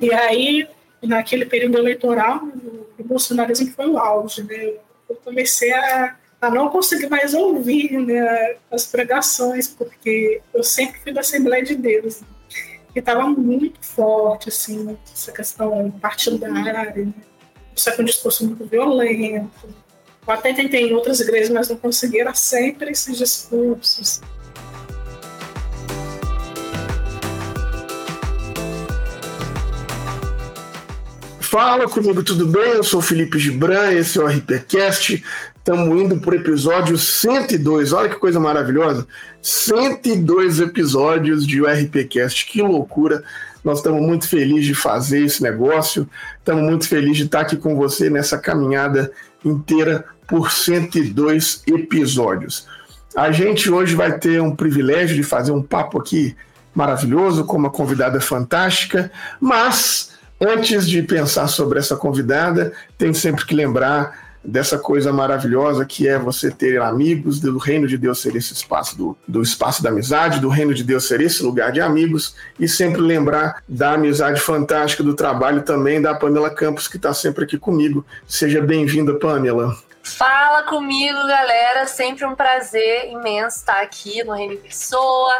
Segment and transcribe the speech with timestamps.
[0.00, 0.68] E aí,
[1.02, 2.42] naquele período eleitoral,
[2.98, 4.74] o bolsonarismo foi o auge, né?
[5.08, 11.12] Eu comecei a, a não conseguir mais ouvir né, as pregações, porque eu sempre fui
[11.12, 12.20] da Assembleia de Deus.
[12.20, 12.26] Né?
[12.94, 17.12] E estava muito forte, assim, essa questão partidária, né?
[17.74, 19.68] isso é um discurso muito violento.
[20.26, 24.20] Eu até tentei em outras igrejas, mas não consegui, era sempre esses discursos.
[31.54, 32.72] Fala comigo, tudo bem?
[32.72, 35.22] Eu sou o Felipe Gibran, esse é o RPCast.
[35.56, 37.92] Estamos indo para o episódio 102.
[37.92, 39.06] Olha que coisa maravilhosa!
[39.40, 43.22] 102 episódios de RPCast, que loucura!
[43.62, 47.76] Nós estamos muito felizes de fazer esse negócio, estamos muito felizes de estar aqui com
[47.76, 49.12] você nessa caminhada
[49.44, 52.66] inteira por 102 episódios.
[53.14, 56.34] A gente hoje vai ter um privilégio de fazer um papo aqui
[56.74, 59.08] maravilhoso com uma convidada fantástica,
[59.40, 60.13] mas
[60.46, 66.18] Antes de pensar sobre essa convidada, tem sempre que lembrar dessa coisa maravilhosa que é
[66.18, 70.40] você ter amigos, do reino de Deus ser esse espaço do, do espaço da amizade,
[70.40, 75.02] do reino de Deus ser esse lugar de amigos, e sempre lembrar da amizade fantástica
[75.02, 78.04] do trabalho também da Pamela Campos, que está sempre aqui comigo.
[78.26, 79.74] Seja bem-vinda, Pamela.
[80.04, 81.86] Fala comigo, galera.
[81.86, 85.32] Sempre um prazer imenso estar aqui no Reino Pessoa.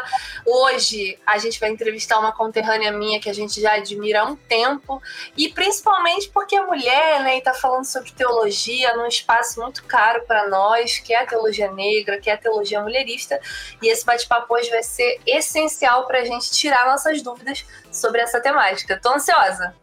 [0.43, 4.35] Hoje a gente vai entrevistar uma conterrânea minha que a gente já admira há um
[4.35, 4.99] tempo
[5.37, 10.23] e principalmente porque é mulher, né, e tá falando sobre teologia num espaço muito caro
[10.25, 13.39] para nós, que é a teologia negra, que é a teologia mulherista.
[13.83, 18.41] E esse bate-papo hoje vai ser essencial para a gente tirar nossas dúvidas sobre essa
[18.41, 18.99] temática.
[18.99, 19.75] Tô ansiosa.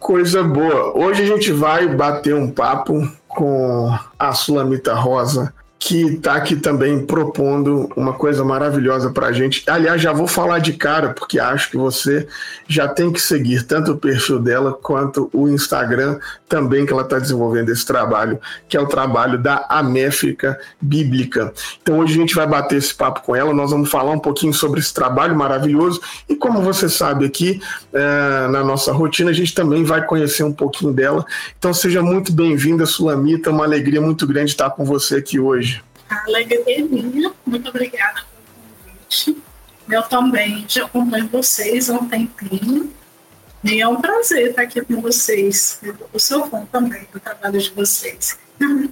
[0.00, 0.92] Coisa boa.
[0.98, 7.04] Hoje a gente vai bater um papo com a Sulamita Rosa, que está aqui também
[7.04, 9.62] propondo uma coisa maravilhosa para a gente.
[9.68, 12.26] Aliás, já vou falar de cara, porque acho que você
[12.66, 16.18] já tem que seguir tanto o perfil dela quanto o Instagram
[16.48, 21.52] também, que ela está desenvolvendo esse trabalho, que é o trabalho da Améfrica Bíblica.
[21.82, 24.54] Então, hoje a gente vai bater esse papo com ela, nós vamos falar um pouquinho
[24.54, 27.60] sobre esse trabalho maravilhoso e, como você sabe aqui,
[27.92, 31.26] é, na nossa rotina, a gente também vai conhecer um pouquinho dela.
[31.58, 35.73] Então, seja muito bem-vinda, Sulamita, uma alegria muito grande estar com você aqui hoje.
[36.08, 37.32] A alegria é minha.
[37.46, 39.42] Muito obrigada pelo convite.
[39.90, 42.92] Eu também já acompanho vocês há um tempinho.
[43.62, 45.80] E é um prazer estar aqui com vocês.
[45.82, 48.38] Eu sou fã também do trabalho de vocês.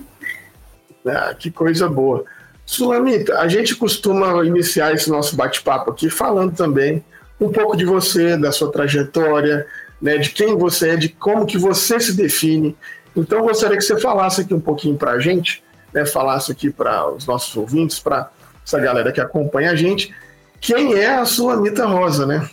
[1.05, 2.25] Ah, que coisa boa.
[2.65, 7.05] Sulamita, a gente costuma iniciar esse nosso bate-papo aqui falando também
[7.41, 9.67] um pouco de você, da sua trajetória,
[10.01, 12.77] né, de quem você é, de como que você se define.
[13.17, 16.70] Então, eu gostaria que você falasse aqui um pouquinho para a gente né, falasse aqui
[16.70, 18.30] para os nossos ouvintes, para
[18.64, 20.14] essa galera que acompanha a gente,
[20.60, 22.48] quem é a sua Anitta Rosa, né?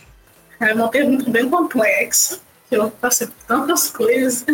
[0.60, 2.40] É uma pergunta bem complexa,
[2.70, 4.44] eu passei por tantas coisas,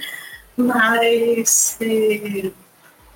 [0.56, 2.50] mas é,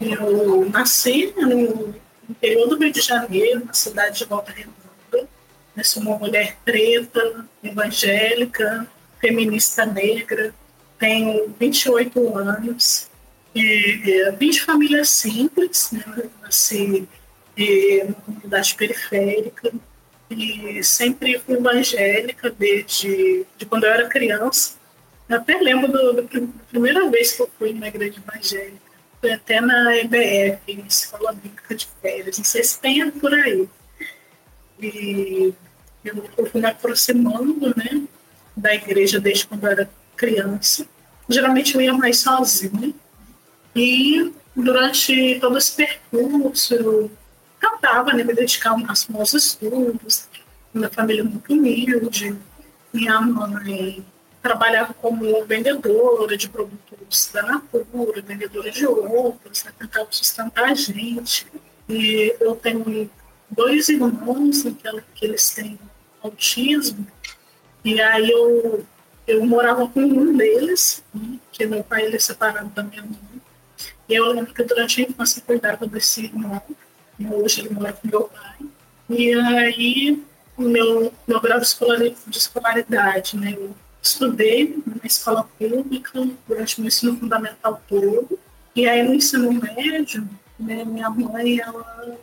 [0.01, 1.95] eu nasci no
[2.29, 5.29] interior do Rio de Janeiro, na cidade de Volta Redonda.
[5.77, 8.87] Eu sou uma mulher preta, evangélica,
[9.21, 10.55] feminista negra,
[10.99, 13.10] tenho 28 anos,
[13.55, 16.05] é, vim de família simples, né?
[16.43, 17.09] nasci
[17.57, 19.73] é, numa comunidade periférica
[20.31, 24.79] e sempre fui evangélica desde de quando eu era criança.
[25.29, 26.23] Eu até lembro do, da
[26.69, 28.91] primeira vez que eu fui numa igreja evangélica.
[29.21, 32.39] Foi até na EBF, Escola Bíblica de Férias.
[32.39, 33.69] Não sei se tem por aí.
[34.81, 35.53] E
[36.05, 38.03] eu, eu fui me aproximando né,
[38.57, 40.87] da igreja desde quando eu era criança.
[41.29, 42.95] Geralmente eu ia mais sozinha
[43.75, 47.11] e durante todo esse percurso, eu
[47.59, 50.29] cantava, né, me dedicava aos meus estudos,
[50.73, 52.37] minha família muito humilde,
[52.93, 54.05] minha mãe
[54.43, 61.47] trabalhava como vendedora de produtos da Natura, vendedora de outros, né, tentava sustentar a gente.
[61.89, 63.11] E eu tenho
[63.51, 64.75] dois irmãos né,
[65.15, 65.79] que eles têm
[66.23, 67.07] autismo,
[67.85, 68.87] e aí eu,
[69.27, 73.30] eu morava com um deles, né, que meu pai ele é separado da minha mãe,
[74.11, 76.61] e eu lembro que durante a infância cuidava desse irmão,
[77.31, 78.59] hoje ele mora com meu pai.
[79.09, 80.21] E aí,
[80.57, 83.55] o meu, meu grau de escolaridade, né?
[83.57, 83.73] Eu
[84.03, 88.37] estudei na escola pública durante o meu ensino fundamental todo.
[88.75, 90.29] E aí, no ensino médio,
[90.59, 92.19] né, minha mãe, ela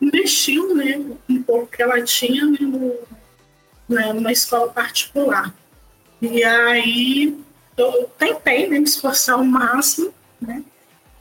[0.00, 2.94] investiu, né, um pouco que ela tinha né, no,
[3.86, 5.54] né, numa escola particular.
[6.22, 7.38] E aí,
[7.76, 10.64] eu tentei né, me esforçar ao máximo, né,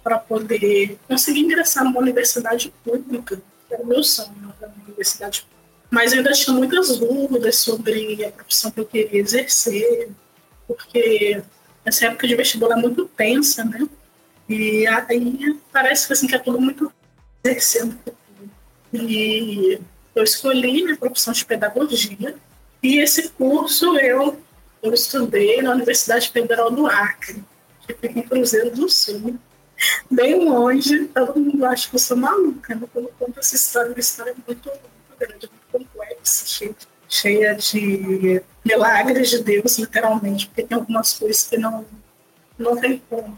[0.05, 3.41] para poder conseguir ingressar numa universidade pública,
[3.71, 5.47] era o meu sonho, né, uma universidade
[5.95, 10.09] mas eu ainda tinha muitas dúvidas sobre a profissão que eu queria exercer,
[10.67, 11.41] porque
[11.85, 13.87] essa época de vestibular é muito tensa, né?
[14.49, 16.91] E aí parece assim, que é tudo muito
[17.43, 17.97] exercendo.
[18.91, 19.79] E
[20.13, 22.35] eu escolhi a profissão de pedagogia,
[22.81, 24.37] e esse curso eu,
[24.81, 27.43] eu estudei na Universidade Federal do Acre,
[27.87, 29.39] que fica em Cruzeiro do Sul,
[30.09, 31.05] bem longe.
[31.05, 32.87] Todo mundo acha que eu sou maluca, né?
[32.91, 36.75] Quando eu conto essa história, uma história é muito, muito grande, muito complexa, cheia,
[37.07, 41.85] cheia de milagres de Deus, literalmente, porque tem algumas coisas que não,
[42.57, 43.37] não tem como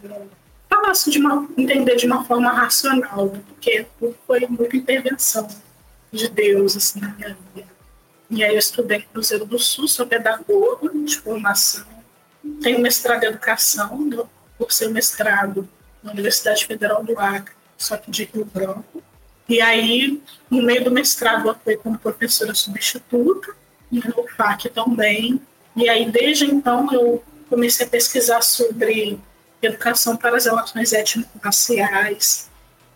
[0.69, 3.85] falar assim, de uma, entender de uma forma racional, porque
[4.25, 5.47] foi muita intervenção
[6.11, 7.67] de Deus assim, na minha vida.
[8.29, 11.85] E aí eu estudei em Cruzeiro do Sul, sou pedagoga de formação,
[12.61, 15.67] tenho mestrado em educação, por ser mestrado
[16.07, 19.03] na Universidade Federal do Acre, só que de Rio Branco.
[19.47, 23.55] E aí, no meio do mestrado, eu atuei como professora substituta,
[23.91, 25.39] no FAC também.
[25.75, 29.19] E aí, desde então, eu comecei a pesquisar sobre
[29.61, 32.49] educação para as relações étnico-raciais,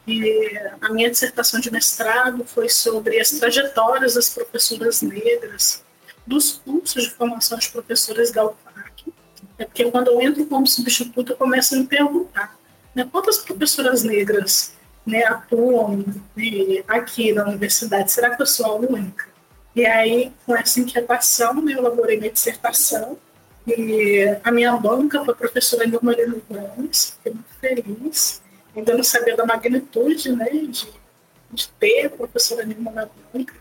[0.08, 5.84] e a minha dissertação de mestrado foi sobre as trajetórias das professoras negras,
[6.26, 9.14] dos cursos de formação de professoras da UFAC.
[9.58, 12.58] É porque quando eu entro como substituta, eu começo a me perguntar
[12.96, 14.74] né, quantas professoras negras
[15.06, 15.98] né, atuam
[16.36, 18.12] né, aqui na universidade?
[18.12, 19.30] Será que eu sou a única?
[19.76, 23.18] E aí, com essa inquietação, né, eu elaborei minha dissertação.
[23.68, 28.42] E a minha banca foi a professora Nilma Lino Gomes, fiquei muito feliz
[28.76, 30.88] ainda não sabia da magnitude né, de,
[31.52, 33.54] de ter a professora Nilma na banca.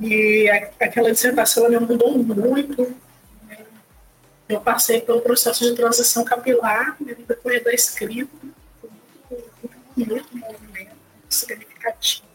[0.00, 2.94] E a, aquela dissertação me mudou muito.
[4.48, 4.56] Né?
[4.56, 8.30] Eu passei pelo processo de transição capilar né, no decorrer da escrita.
[9.28, 9.40] Foi
[9.96, 10.96] muito, movimento,
[11.28, 12.26] significativo.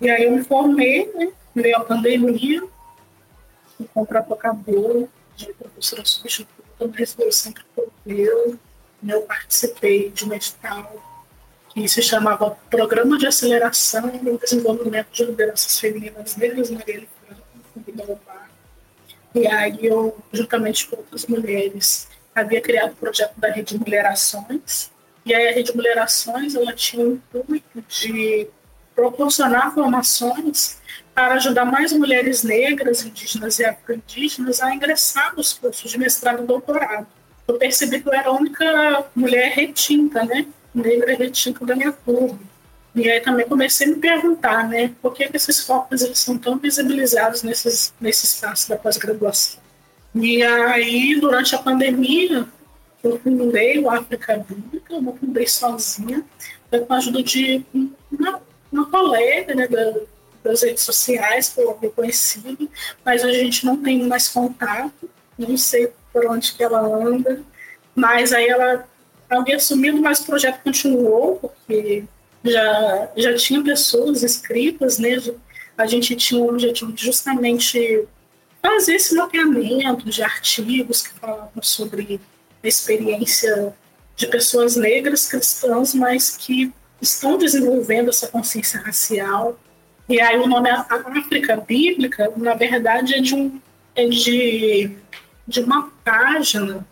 [0.00, 2.62] E aí eu me formei, né, veio a pandemia,
[3.78, 8.58] o contrato acabou de professora substituta, mas eu sempre proveu.
[9.06, 10.92] Eu participei de um edital
[11.68, 18.20] que se chamava Programa de Aceleração e Desenvolvimento de Lideranças Femininas Negras, Marielle Franco,
[19.34, 24.90] E aí eu, juntamente com outras mulheres, havia criado o projeto da Rede Mulherações.
[25.24, 28.48] E aí a Rede Mulherações, ela tinha o intuito de
[28.94, 30.78] proporcionar formações
[31.14, 36.46] para ajudar mais mulheres negras, indígenas e afro-indígenas a ingressar nos cursos de mestrado e
[36.46, 37.06] doutorado.
[37.46, 40.46] Eu percebi que eu era a única mulher retinta, né?
[40.74, 42.38] negra retícula da minha turma.
[42.98, 46.36] E aí também comecei a me perguntar, né, por que, que esses focos eles são
[46.36, 49.60] tão visibilizados nesses, nesse espaço da pós-graduação.
[50.14, 52.44] E aí, durante a pandemia,
[53.04, 56.24] eu fundei o África Bíblica, eu não fundei sozinha,
[56.70, 57.64] com a ajuda de
[58.10, 58.42] uma,
[58.72, 59.94] uma colega né, da,
[60.42, 62.68] das redes sociais que eu havia conhecido,
[63.04, 65.08] mas a gente não tem mais contato,
[65.38, 67.42] não sei por onde que ela anda,
[67.94, 68.88] mas aí ela
[69.30, 72.04] havia assumido, mas o projeto continuou, porque
[72.50, 75.16] já, já tinha pessoas inscritas, né?
[75.76, 78.06] A gente tinha o objetivo de justamente
[78.60, 82.20] fazer esse mapeamento de artigos que falavam sobre
[82.62, 83.74] a experiência
[84.16, 89.58] de pessoas negras cristãs, mas que estão desenvolvendo essa consciência racial.
[90.08, 93.60] E aí o nome África Bíblica, na verdade, é de, um,
[93.94, 94.90] é de,
[95.46, 96.86] de uma página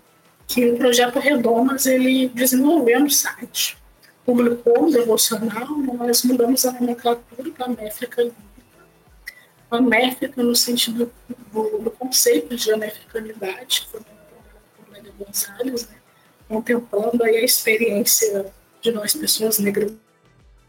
[0.46, 3.76] que o projeto Redomas ele desenvolveu no site.
[4.26, 8.32] Publicou um devocional, nós mudamos a nomenclatura para a métrica
[9.70, 11.10] a métrica no sentido
[11.52, 15.96] do, do, conceito de anefricanidade, que foi por Lélia Gonzalez, né?
[16.48, 19.92] contemplando aí a experiência de nós, pessoas negras.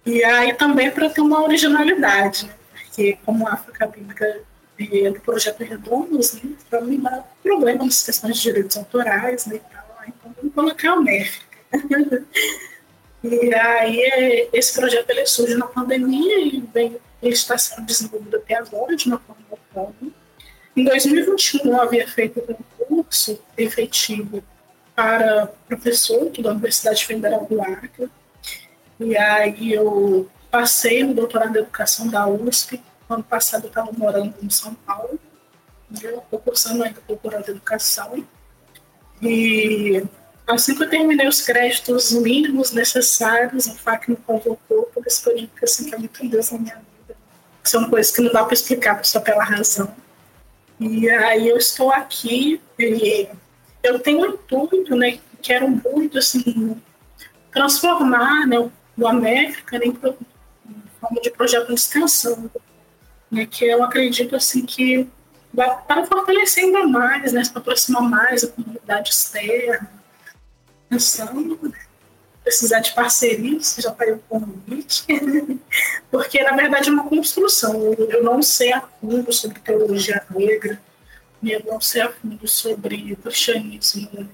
[0.06, 2.54] E aí também para ter uma originalidade, né?
[2.74, 4.42] porque como a África Bíblica
[5.14, 9.60] do projeto Redomas, né, para mim dá problema nas questões de direitos autorais, né, e
[9.60, 9.88] tal.
[10.08, 11.42] Então, vamos colocar o MEF.
[13.28, 18.56] e aí, esse projeto ele surge na pandemia e vem, ele está sendo desenvolvido até
[18.56, 20.12] agora de uma forma autônoma.
[20.76, 24.44] Em 2021, eu havia feito um concurso efetivo
[24.96, 28.10] para professor da Universidade Federal do Acre.
[29.00, 34.34] E aí eu passei no doutorado de educação da USP ano passado eu estava morando
[34.42, 35.20] em São Paulo,
[35.92, 38.26] estou cursando ainda doutorado de educação.
[39.22, 40.04] E
[40.48, 45.30] assim que eu terminei os créditos mínimos necessários, o FAC me convocou, por isso que
[45.30, 47.20] eu digo que eu sinto muito Deus na minha vida.
[47.64, 49.94] São coisas que não dá para explicar só pela razão.
[50.80, 53.28] E aí eu estou aqui e
[53.84, 56.80] eu tenho um intuito, né, quero muito, assim,
[57.52, 58.58] transformar né,
[58.98, 62.50] o América em forma de projeto de extensão
[63.32, 65.08] né, que eu acredito assim que
[65.54, 69.90] vai para fortalecer ainda mais, né, para aproximar mais a comunidade externa,
[70.90, 71.74] pensando
[72.48, 75.06] precisar de parcerias, já está aí o convite,
[76.10, 77.94] porque na verdade é uma construção.
[77.94, 80.82] Eu não sei a fundo sobre teologia negra,
[81.44, 84.30] eu não sei a fundo sobre o cristianismo,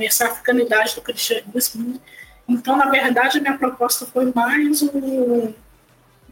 [0.00, 2.00] essa africanidade do cristianismo.
[2.48, 5.52] Então, na verdade, minha proposta foi mais um,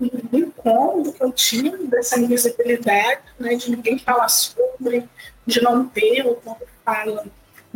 [0.00, 5.06] um incômodo que eu tinha dessa invisibilidade, né, de ninguém falar sobre,
[5.46, 7.26] de não ter, ou quando fala,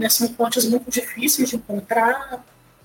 [0.00, 2.42] né, são fontes muito difíceis de encontrar,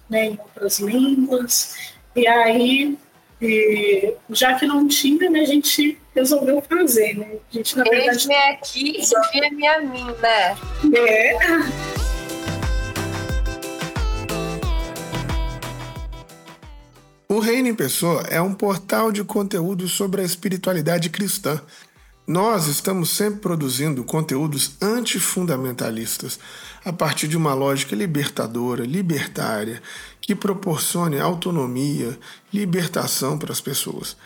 [0.09, 1.77] né, em outras línguas.
[2.13, 2.97] E aí,
[3.41, 7.37] e, já que não tinha, né, a gente resolveu fazer, né?
[7.49, 8.17] A gente, na verdade...
[8.17, 10.57] Eis-me aqui, envia-me a mim, né?
[10.93, 11.37] É.
[17.29, 21.61] O Reino em Pessoa é um portal de conteúdo sobre a espiritualidade cristã
[22.27, 26.39] nós estamos sempre produzindo conteúdos antifundamentalistas
[26.83, 29.81] a partir de uma lógica libertadora, libertária,
[30.19, 32.17] que proporcione autonomia,
[32.51, 34.17] libertação para as pessoas.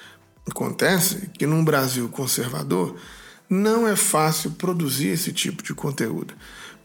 [0.50, 2.96] Acontece que num Brasil conservador
[3.50, 6.34] não é fácil produzir esse tipo de conteúdo.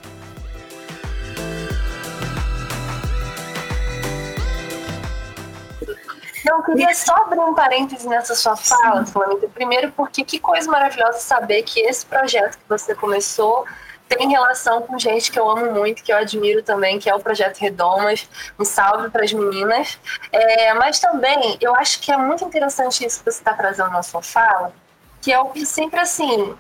[6.45, 9.49] Não, queria só abrir um parênteses nessa sua fala, Flamengo.
[9.49, 13.67] Primeiro, porque que coisa maravilhosa saber que esse projeto que você começou
[14.09, 17.21] tem relação com gente que eu amo muito, que eu admiro também, que é o
[17.21, 18.29] Projeto Redomas.
[18.59, 19.99] Um salve para as meninas.
[20.33, 24.03] É, mas também, eu acho que é muito interessante isso que você está trazendo na
[24.03, 24.73] sua fala,
[25.21, 26.55] que é o que sempre assim.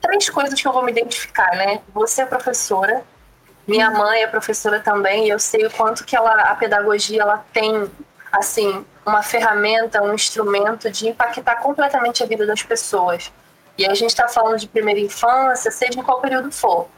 [0.00, 1.80] Três coisas que eu vou me identificar, né?
[1.94, 3.02] Você é professora,
[3.66, 7.42] minha mãe é professora também, e eu sei o quanto que ela, a pedagogia ela
[7.52, 7.90] tem,
[8.30, 13.32] assim, uma ferramenta, um instrumento de impactar completamente a vida das pessoas.
[13.76, 16.88] E a gente está falando de primeira infância, seja em qual período for.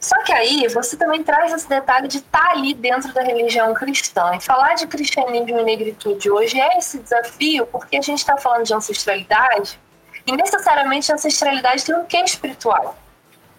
[0.00, 3.74] Só que aí você também traz esse detalhe de estar tá ali dentro da religião
[3.74, 4.32] cristã.
[4.36, 8.64] E falar de cristianismo e negritude hoje é esse desafio, porque a gente está falando
[8.64, 9.78] de ancestralidade,
[10.26, 12.96] e necessariamente a ancestralidade tem um quê espiritual.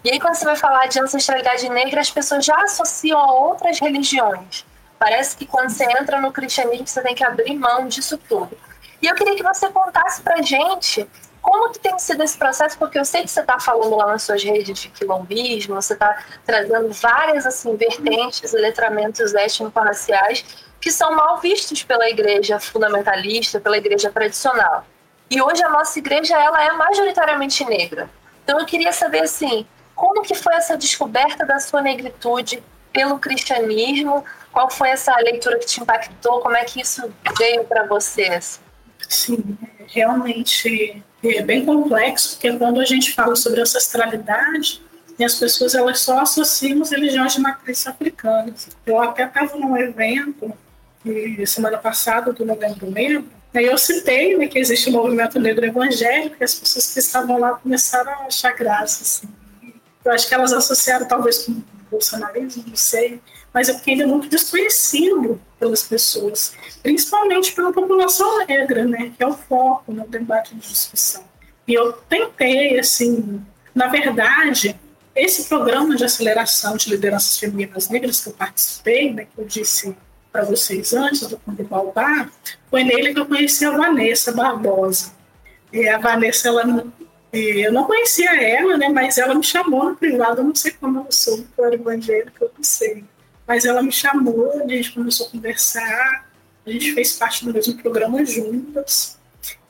[0.04, 3.80] E aí, quando você vai falar de ancestralidade negra, as pessoas já associam a outras
[3.80, 4.66] religiões.
[4.98, 8.58] Parece que quando você entra no cristianismo, você tem que abrir mão disso tudo.
[9.02, 11.06] E eu queria que você contasse pra gente
[11.42, 12.78] como que tem sido esse processo?
[12.78, 16.24] Porque eu sei que você está falando lá nas suas redes de quilombismo, você está
[16.46, 20.46] trazendo várias assim, vertentes letramentos étnico-raciais
[20.80, 24.86] que são mal vistos pela igreja fundamentalista, pela igreja tradicional.
[25.30, 28.10] E hoje a nossa igreja ela é majoritariamente negra.
[28.44, 29.66] Então eu queria saber assim,
[29.96, 34.24] como que foi essa descoberta da sua negritude pelo cristianismo?
[34.52, 36.40] Qual foi essa leitura que te impactou?
[36.40, 38.40] Como é que isso veio para você?
[39.08, 44.82] Sim, realmente é bem complexo, porque quando a gente fala sobre ancestralidade,
[45.24, 48.54] as pessoas elas só associam as religiões de matriz africana.
[48.86, 50.54] Eu até estava num evento
[51.46, 56.36] semana passada, do Novembro Negro, aí eu citei né, que existe o movimento negro evangélico
[56.40, 59.04] e as pessoas que estavam lá começaram a achar graça.
[59.04, 59.30] Assim.
[60.04, 63.22] Eu acho que elas associaram talvez com bolsonarismo, não sei,
[63.54, 69.24] mas é porque ele é muito desconhecido pelas pessoas, principalmente pela população negra, né, que
[69.24, 71.24] é o foco no debate de discussão.
[71.68, 73.42] E eu tentei, assim,
[73.74, 74.80] na verdade,
[75.16, 79.96] esse programa de aceleração de lideranças femininas negras que eu participei, né, que eu disse
[80.32, 82.32] para vocês antes do Conde Balbar,
[82.70, 85.12] foi nele que eu conheci a Vanessa Barbosa.
[85.72, 86.86] E a Vanessa, ela,
[87.32, 91.00] eu não conhecia ela, né, mas ela me chamou no privado, eu não sei como
[91.00, 93.04] eu sou, eu era evangélica, eu não sei.
[93.48, 96.30] Mas ela me chamou, a gente começou a conversar,
[96.66, 99.20] a gente fez parte do mesmo programa juntas,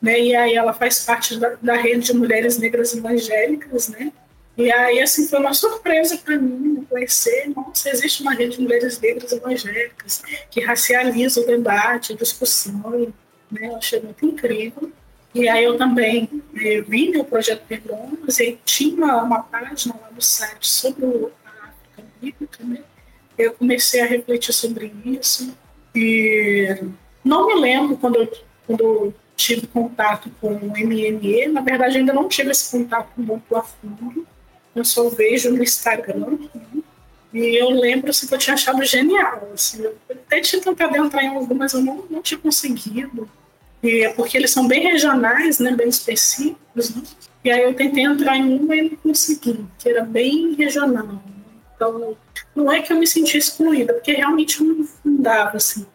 [0.02, 0.20] né?
[0.20, 4.12] E aí ela faz parte da, da rede de mulheres negras evangélicas, né?
[4.58, 9.00] E aí, assim, foi uma surpresa para mim conhecer, nossa, existe uma rede de mulheres
[9.00, 13.14] negras evangélicas que racializa o debate, a discussão,
[13.50, 13.68] né?
[13.68, 14.92] Eu achei muito incrível.
[15.34, 20.68] E aí eu também eh, vi projeto Perdomas e tinha uma, página lá no site
[20.68, 22.84] sobre a África Bíblica, né?
[23.38, 25.56] Eu comecei a refletir sobre isso
[25.96, 26.78] e
[27.24, 28.34] não me lembro quando eu,
[28.66, 33.56] quando eu tive contato com o MME, na verdade ainda não tive esse contato muito
[33.56, 34.28] a fundo,
[34.76, 36.82] eu só vejo no Instagram, né?
[37.32, 39.50] E eu lembro assim, que eu tinha achado genial.
[39.54, 43.30] Assim, eu até tinha tentado entrar em algumas, mas eu não, não tinha conseguido.
[43.82, 46.96] É porque eles são bem regionais, né, bem específicos.
[46.96, 47.02] Né?
[47.44, 51.22] E aí eu tentei entrar em uma e não consegui, que era bem regional.
[51.76, 52.18] Então,
[52.54, 55.86] não é que eu me senti excluída, porque realmente não, dava, assim,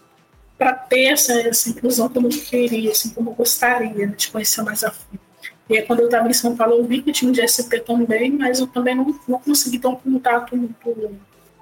[0.56, 4.62] para ter essa, essa inclusão como eu queria, assim, como eu gostaria né, de conhecer
[4.62, 5.20] mais a fundo.
[5.68, 8.30] E aí, quando eu estava em São Paulo, eu vi que tinha um DSP também,
[8.32, 11.18] mas eu também não, não consegui ter um contato muito,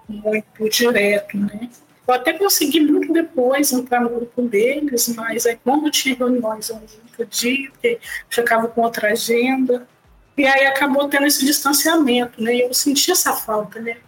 [0.09, 1.69] muito direto, né?
[2.07, 6.77] Eu até consegui muito depois entrar no grupo deles, mas aí quando tinha reuniões eu
[6.77, 6.83] não
[7.17, 9.87] podia, porque ficava com outra agenda.
[10.37, 12.57] E aí acabou tendo esse distanciamento, né?
[12.57, 13.99] E eu senti essa falta, né?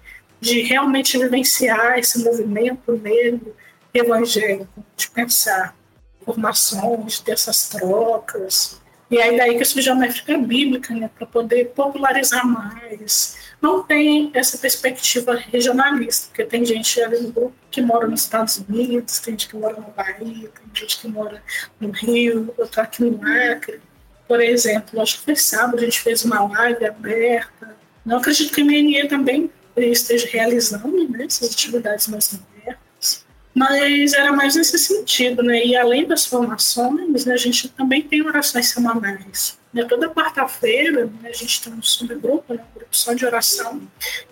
[0.41, 3.55] De realmente vivenciar esse movimento negro
[3.93, 5.77] evangélico, de pensar
[6.25, 8.81] formações, dessas trocas.
[9.11, 11.11] E aí daí que surgiu a métrica bíblica, né?
[11.17, 17.55] Para poder popularizar mais, não tem essa perspectiva regionalista, porque tem gente ali no grupo
[17.71, 21.43] que mora nos Estados Unidos, tem gente que mora no Bahia, tem gente que mora
[21.81, 23.81] no Rio, eu estou aqui no Acre.
[24.29, 27.75] Por exemplo, acho que foi sábado, a gente fez uma live aberta.
[28.05, 34.31] Não acredito que o MNE também esteja realizando né, essas atividades mais abertas, mas era
[34.31, 35.65] mais nesse sentido, né?
[35.65, 41.31] E além das formações, né, a gente também tem orações semanais né, toda quarta-feira né,
[41.31, 43.83] a gente tem um subgrupo, né, um grupo só de oração,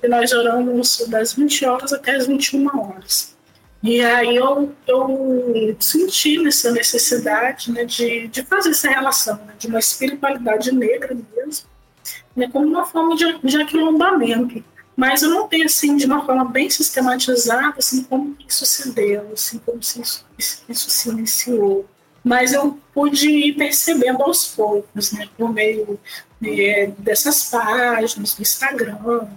[0.00, 3.36] e nós oramos das 20 horas até as 21 horas.
[3.82, 9.66] E aí eu, eu senti nessa necessidade né, de, de fazer essa relação, né, de
[9.66, 11.66] uma espiritualidade negra mesmo,
[12.36, 14.64] né, como uma forma de, de aquilombamento.
[14.94, 19.32] Mas eu não tenho, assim, de uma forma bem sistematizada, assim, como isso se deu,
[19.32, 20.24] assim, como isso,
[20.68, 21.88] isso se iniciou
[22.24, 25.98] mas eu pude ir percebendo aos poucos, né, por meio
[26.44, 29.28] é, dessas páginas do Instagram,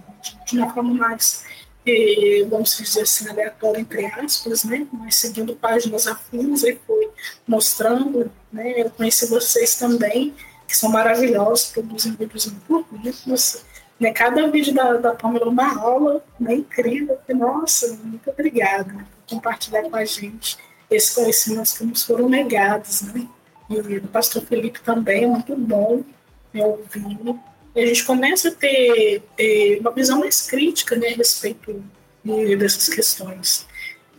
[0.46, 1.44] de, uma forma mais,
[1.84, 7.10] é, vamos dizer assim, aleatória, entre aspas, né, mas seguindo páginas afins e foi
[7.46, 10.34] mostrando, né, eu conheci vocês também,
[10.68, 13.64] que são maravilhosos, produzem vídeos muito bonitos,
[13.98, 19.36] né, cada vídeo da, da Pamela é uma aula né, incrível, nossa, muito obrigada por
[19.36, 20.56] compartilhar com a gente
[20.90, 23.26] esses conhecimentos que nos foram negados, né?
[23.68, 26.02] E o pastor Felipe também é muito bom
[26.52, 27.18] me ouvir.
[27.74, 31.84] E a gente começa a ter, ter uma visão mais crítica né, a respeito
[32.58, 33.66] dessas questões.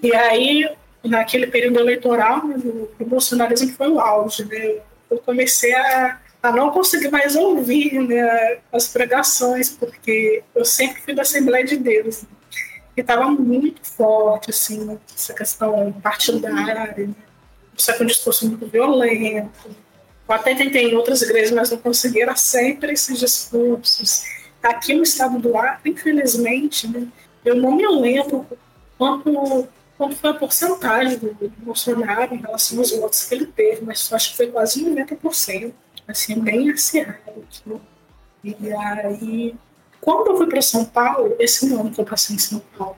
[0.01, 0.69] E aí,
[1.03, 2.55] naquele período eleitoral, né,
[2.99, 4.45] o, bolsonarismo foi o auge.
[4.45, 4.75] Né?
[5.09, 11.15] Eu comecei a, a não conseguir mais ouvir né, as pregações, porque eu sempre fui
[11.15, 12.23] da Assembleia de Deus.
[12.23, 12.29] Né?
[12.97, 17.07] Que estava muito forte, assim, essa questão partidária,
[17.77, 19.69] isso é um discurso muito violento.
[20.27, 24.23] Eu até tentei em outras igrejas, mas não consegui, era sempre esses discursos.
[24.63, 27.07] Aqui no estado do Acre, infelizmente, né,
[27.45, 28.47] eu não me lembro
[28.97, 34.11] quanto, quanto foi a porcentagem do, Bolsonaro em relação aos votos que ele teve, mas
[34.11, 35.71] acho que foi quase 90%,
[36.07, 37.45] assim, bem acirrado.
[38.43, 39.55] E aí
[40.07, 42.95] quando eu fui para São Paulo, esse ano que eu passei em São Paulo,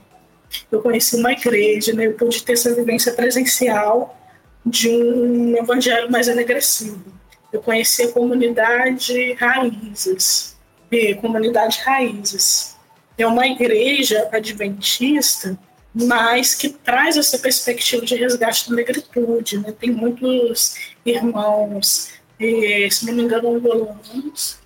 [0.71, 2.05] eu conheci uma igreja, né?
[2.05, 4.15] eu pude ter essa vivência presencial
[4.63, 7.03] de um evangelho mais enegrecido.
[7.51, 10.55] Eu conheci a comunidade Raízes,
[10.91, 12.75] e comunidade Raízes.
[13.17, 15.57] É uma igreja adventista,
[15.91, 19.57] mas que traz essa perspectiva de resgate da negritude.
[19.57, 19.71] Né?
[19.71, 24.59] Tem muitos irmãos, eh, se não me engano, angolanos,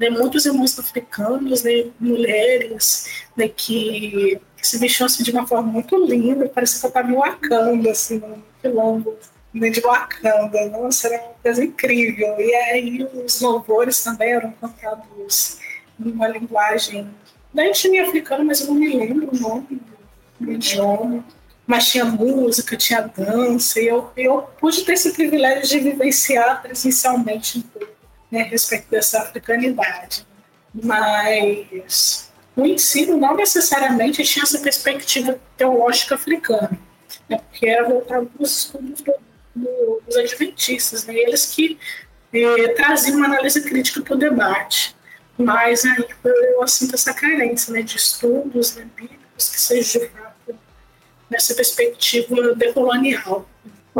[0.00, 5.94] né, muitos irmãos africanos, né, mulheres né, que, se vestiam assim, de uma forma muito
[6.06, 9.14] linda, parecia que eu estava em Wakanda, assim, no quilombo
[9.52, 10.70] né, de Wakanda.
[10.70, 12.40] Nossa, era uma coisa incrível.
[12.40, 15.58] E aí os louvores também eram cantados
[16.00, 17.06] em uma linguagem
[17.52, 19.82] da etnia africana, mas eu não me lembro o nome
[20.40, 21.22] do idioma.
[21.66, 27.58] Mas tinha música, tinha dança, e eu, eu pude ter esse privilégio de vivenciar presencialmente
[27.58, 27.99] um pouco
[28.30, 30.26] né, a respeito dessa africanidade.
[30.72, 36.78] Mas o ensino não necessariamente tinha essa perspectiva teológica africana,
[37.28, 39.12] né, porque era voltado para os estudos do,
[39.54, 41.78] do, dos adventistas, né, eles que
[42.32, 44.94] eh, traziam uma análise crítica para o debate.
[45.36, 50.58] Mas aí eu sinto essa carência né, de estudos né, bíblicos que sejam de fato
[51.30, 53.48] nessa perspectiva decolonial.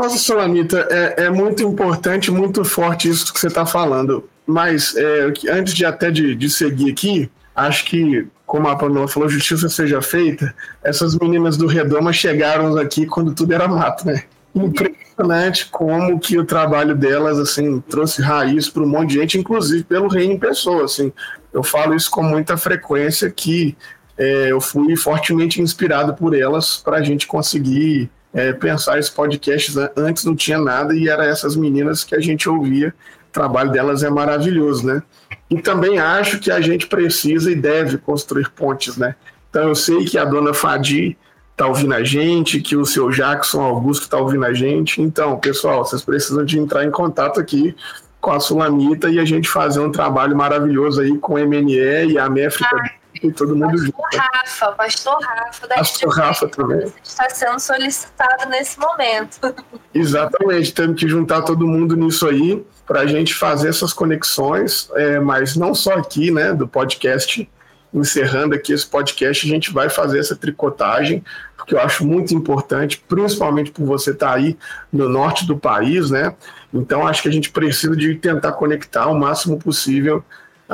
[0.01, 4.27] Nossa, Solamita, é, é muito importante, muito forte isso que você está falando.
[4.47, 9.29] Mas é, antes de até de, de seguir aqui, acho que, como a Pamela falou,
[9.29, 14.23] justiça seja feita, essas meninas do Redoma chegaram aqui quando tudo era mato, né?
[14.55, 19.83] Impressionante como que o trabalho delas, assim, trouxe raiz para um monte de gente, inclusive
[19.83, 21.13] pelo reino em pessoa, assim.
[21.53, 23.77] Eu falo isso com muita frequência que
[24.17, 29.73] é, eu fui fortemente inspirado por elas para a gente conseguir é, pensar esse podcast.
[29.95, 32.93] Antes não tinha nada e era essas meninas que a gente ouvia.
[33.29, 35.01] O trabalho delas é maravilhoso, né?
[35.49, 39.15] E também acho que a gente precisa e deve construir pontes, né?
[39.49, 41.17] Então eu sei que a dona Fadi
[41.51, 45.01] está ouvindo a gente, que o seu Jackson Augusto está ouvindo a gente.
[45.01, 47.75] Então, pessoal, vocês precisam de entrar em contato aqui
[48.19, 52.17] com a Sulamita e a gente fazer um trabalho maravilhoso aí com o MNE e
[52.17, 52.75] a Méfrica.
[52.75, 54.17] Ah e todo mundo pastor junto.
[54.17, 56.93] Rafa, pastor Rafa da Pastor Rafa também.
[57.03, 59.39] Está sendo solicitado nesse momento.
[59.93, 65.19] Exatamente, temos que juntar todo mundo nisso aí para a gente fazer essas conexões, é,
[65.19, 67.49] mas não só aqui, né, do podcast.
[67.93, 71.21] Encerrando aqui esse podcast, a gente vai fazer essa tricotagem,
[71.57, 74.57] porque eu acho muito importante, principalmente por você estar tá aí
[74.93, 76.33] no norte do país, né?
[76.73, 80.23] Então acho que a gente precisa de tentar conectar o máximo possível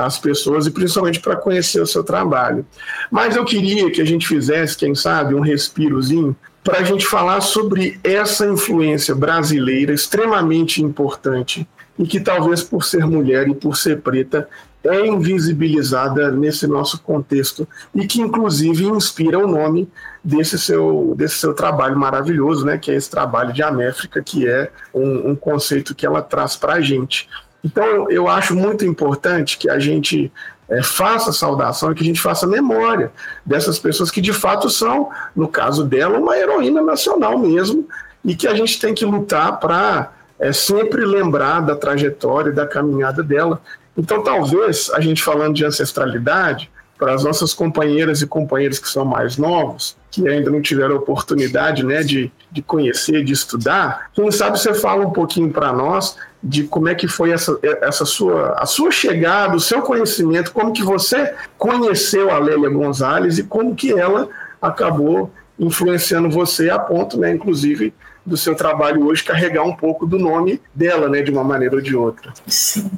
[0.06, 2.66] as pessoas e principalmente para conhecer o seu trabalho.
[3.10, 7.42] Mas eu queria que a gente fizesse, quem sabe, um respirozinho para a gente falar
[7.42, 14.02] sobre essa influência brasileira extremamente importante e que talvez por ser mulher e por ser
[14.02, 14.48] preta
[14.84, 19.90] é invisibilizada nesse nosso contexto e que inclusive inspira o nome
[20.24, 24.70] desse seu, desse seu trabalho maravilhoso, né, que é esse trabalho de Améfrica, que é
[24.94, 27.28] um, um conceito que ela traz para a gente.
[27.64, 30.32] Então, eu acho muito importante que a gente
[30.70, 33.12] é, faça saudação e que a gente faça memória
[33.46, 37.88] dessas pessoas que de fato são, no caso dela, uma heroína nacional mesmo,
[38.24, 42.68] e que a gente tem que lutar para é, sempre lembrar da trajetória e da
[42.68, 43.62] caminhada dela.
[43.98, 49.06] Então, talvez, a gente falando de ancestralidade, para as nossas companheiras e companheiros que são
[49.06, 54.60] mais novos, que ainda não tiveram oportunidade né, de, de conhecer, de estudar, quem sabe
[54.60, 58.66] você fala um pouquinho para nós de como é que foi essa, essa sua, a
[58.66, 63.92] sua chegada, o seu conhecimento, como que você conheceu a Lélia Gonzalez e como que
[63.92, 64.30] ela
[64.62, 67.94] acabou influenciando você a ponto, né, inclusive,
[68.26, 71.82] do seu trabalho hoje carregar um pouco do nome dela, né, de uma maneira ou
[71.82, 72.34] de outra.
[72.46, 72.92] Sim.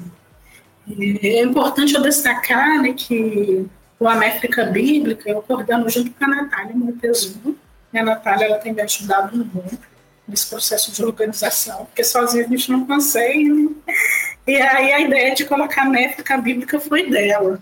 [1.21, 3.65] É importante eu destacar né, que
[3.99, 7.53] o América Bíblica eu coordeno junto com a Natália Montezuma.
[7.93, 9.79] A Natália ela tem me ajudado muito
[10.29, 13.75] nesse processo de organização, porque sozinho a gente não consegue.
[14.47, 17.59] E aí a ideia de colocar métrica bíblica foi dela,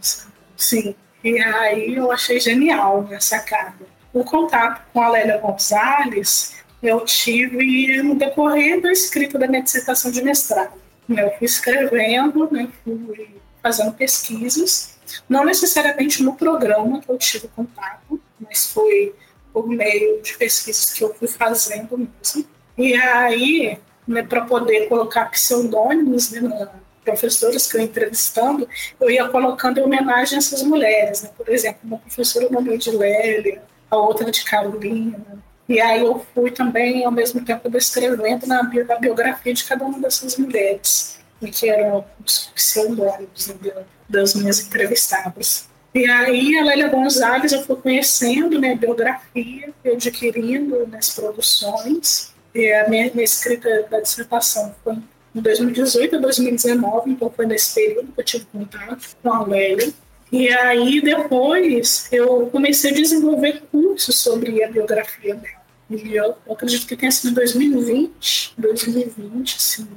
[0.56, 0.96] sim.
[1.24, 3.86] E aí eu achei genial essa carga.
[4.14, 10.12] O contato com a Lélia Gonzalez eu tive no decorrer da escrita da minha dissertação
[10.12, 10.74] de mestrado.
[11.10, 18.20] Eu fui escrevendo, né, fui fazendo pesquisas, não necessariamente no programa que eu tive contato,
[18.40, 19.16] mas foi
[19.52, 22.48] por meio de pesquisas que eu fui fazendo mesmo.
[22.78, 26.70] E aí, né, para poder colocar pseudônimos né,
[27.04, 28.68] professoras que eu entrevistando,
[29.00, 31.24] eu ia colocando em homenagem a essas mulheres.
[31.24, 31.30] Né?
[31.36, 35.26] Por exemplo, uma professora nome de Lélia, a outra de Carolina.
[35.68, 40.00] E aí eu fui também, ao mesmo tempo, descrevendo na, na biografia de cada uma
[40.00, 43.74] dessas mulheres, que eram os pseudônimos né,
[44.08, 45.68] das minhas entrevistadas.
[45.94, 52.74] E aí a Lélia Gonzalez eu fui conhecendo né, a biografia, adquirindo nas produções, e
[52.74, 54.96] a minha, minha escrita da dissertação foi
[55.36, 59.94] em 2018 a 2019, então foi nesse período que eu tive contato com a Lélia.
[60.32, 65.68] E aí depois eu comecei a desenvolver cursos sobre a biografia dela.
[65.88, 69.88] E eu, eu acredito que tenha sido em 2020, 2020, sim.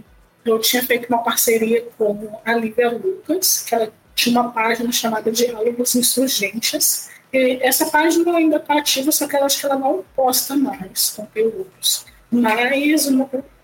[0.45, 5.33] Eu tinha feito uma parceria com a Lívia Lucas, que ela tinha uma página chamada
[5.33, 7.09] Diálogos Insurgentes.
[7.33, 11.11] E essa página ainda está ativa, só que eu acho que ela não posta mais
[11.11, 12.05] conteúdos.
[12.31, 13.09] Mas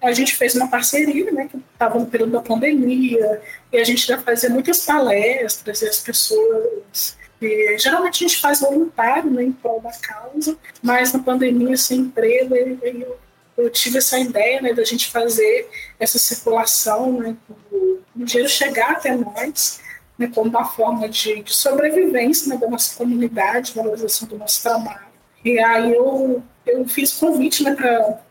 [0.03, 3.41] a gente fez uma parceria, né, que estava no período da pandemia,
[3.73, 7.17] e a gente já fazia muitas palestras, e as pessoas.
[7.41, 12.01] E, geralmente a gente faz voluntário né, em prol da causa, mas na pandemia, sem
[12.01, 13.19] emprego, eu,
[13.57, 15.69] eu tive essa ideia né, da gente fazer
[16.01, 17.37] essa circulação, né,
[17.81, 19.81] o dinheiro chegar até nós,
[20.19, 25.07] né, como uma forma de, de sobrevivência né, da nossa comunidade, valorização do nosso trabalho.
[25.45, 27.77] E aí eu eu fiz convite né,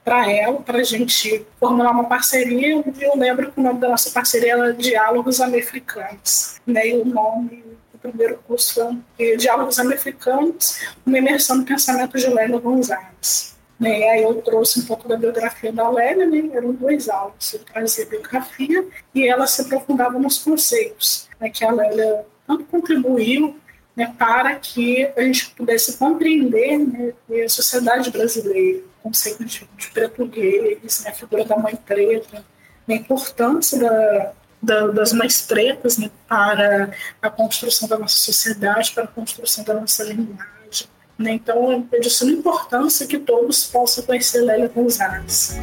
[0.04, 2.84] para ela, para a gente formular uma parceria.
[3.00, 6.60] Eu lembro que o nome da nossa parceria era Diálogos Americanos.
[6.68, 8.74] Né, e o nome do primeiro curso
[9.16, 13.56] foi Diálogos Americanos, uma imersão no pensamento de Lélia Gonzalez.
[13.80, 14.10] Né?
[14.10, 16.50] Aí eu trouxe um pouco da biografia da Lélia, né?
[16.54, 21.50] eram dois aulas, eu trazia a biografia e ela se aprofundava nos conceitos né?
[21.50, 23.60] que a Lélia tanto contribuiu
[23.96, 27.14] né, para que a gente pudesse compreender né,
[27.46, 32.44] a sociedade brasileira, o conceito de, de português, né, a figura da mãe preta,
[32.88, 39.06] a importância da, da, das mães pretas né, para a construção da nossa sociedade, para
[39.06, 40.88] a construção da nossa linguagem.
[41.18, 41.32] Né?
[41.32, 45.56] Então, é de suma importância que todos possam conhecer Lélia Gonzalez.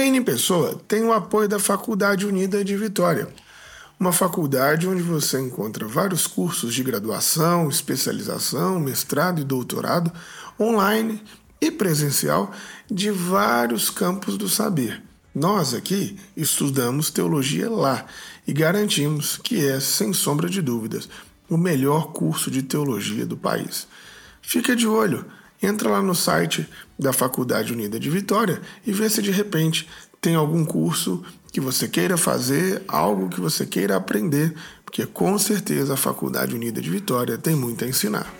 [0.00, 3.28] Reino em Pessoa tem o apoio da Faculdade Unida de Vitória,
[3.98, 10.10] uma faculdade onde você encontra vários cursos de graduação, especialização, mestrado e doutorado
[10.58, 11.22] online
[11.60, 12.50] e presencial
[12.90, 15.02] de vários campos do saber.
[15.34, 18.06] Nós aqui estudamos teologia lá
[18.46, 21.10] e garantimos que é, sem sombra de dúvidas,
[21.46, 23.86] o melhor curso de teologia do país.
[24.40, 25.26] Fica de olho!
[25.62, 26.68] entra lá no site
[27.00, 29.88] da Faculdade Unida de Vitória e vê se de repente
[30.20, 35.94] tem algum curso que você queira fazer, algo que você queira aprender, porque com certeza
[35.94, 38.32] a Faculdade Unida de Vitória tem muito a ensinar.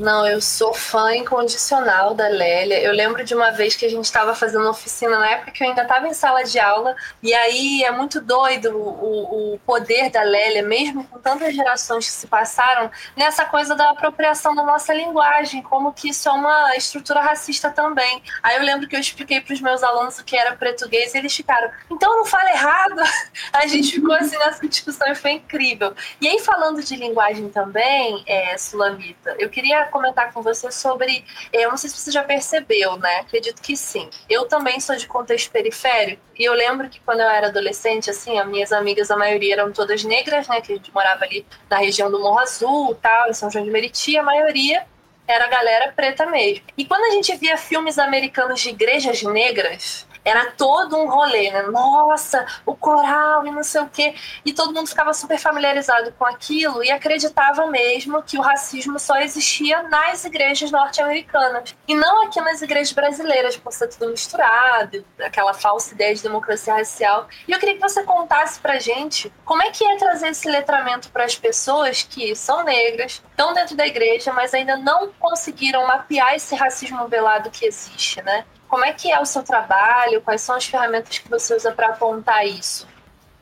[0.00, 2.80] Não, eu sou fã incondicional da Lélia.
[2.80, 5.68] Eu lembro de uma vez que a gente estava fazendo oficina na época que eu
[5.68, 10.22] ainda estava em sala de aula, e aí é muito doido o, o poder da
[10.22, 15.60] Lélia, mesmo com tantas gerações que se passaram, nessa coisa da apropriação da nossa linguagem,
[15.62, 18.22] como que isso é uma estrutura racista também.
[18.42, 21.18] Aí eu lembro que eu expliquei para os meus alunos o que era português e
[21.18, 23.02] eles ficaram, então não fala errado.
[23.52, 25.94] A gente ficou assim nessa discussão e foi incrível.
[26.22, 31.24] E aí, falando de linguagem também, é, Sulamita, eu queria comentar com você sobre.
[31.52, 33.20] Eu não sei se você já percebeu, né?
[33.20, 34.08] Acredito que sim.
[34.28, 38.38] Eu também sou de contexto periférico e eu lembro que quando eu era adolescente, assim,
[38.38, 40.60] as minhas amigas, a maioria eram todas negras, né?
[40.60, 43.70] Que a gente morava ali na região do Morro Azul, tal, em São João de
[43.70, 44.86] Meriti, a maioria
[45.26, 46.64] era a galera preta mesmo.
[46.76, 51.62] E quando a gente via filmes americanos de igrejas negras, era todo um rolê, né?
[51.62, 54.14] Nossa, o coral e não sei o quê.
[54.44, 59.16] E todo mundo ficava super familiarizado com aquilo e acreditava mesmo que o racismo só
[59.18, 65.54] existia nas igrejas norte-americanas e não aqui nas igrejas brasileiras, por ser tudo misturado, aquela
[65.54, 67.28] falsa ideia de democracia racial.
[67.46, 71.10] E eu queria que você contasse pra gente como é que é trazer esse letramento
[71.10, 76.34] para as pessoas que são negras, estão dentro da igreja, mas ainda não conseguiram mapear
[76.34, 78.44] esse racismo velado que existe, né?
[78.70, 80.22] Como é que é o seu trabalho?
[80.22, 82.86] Quais são as ferramentas que você usa para apontar isso?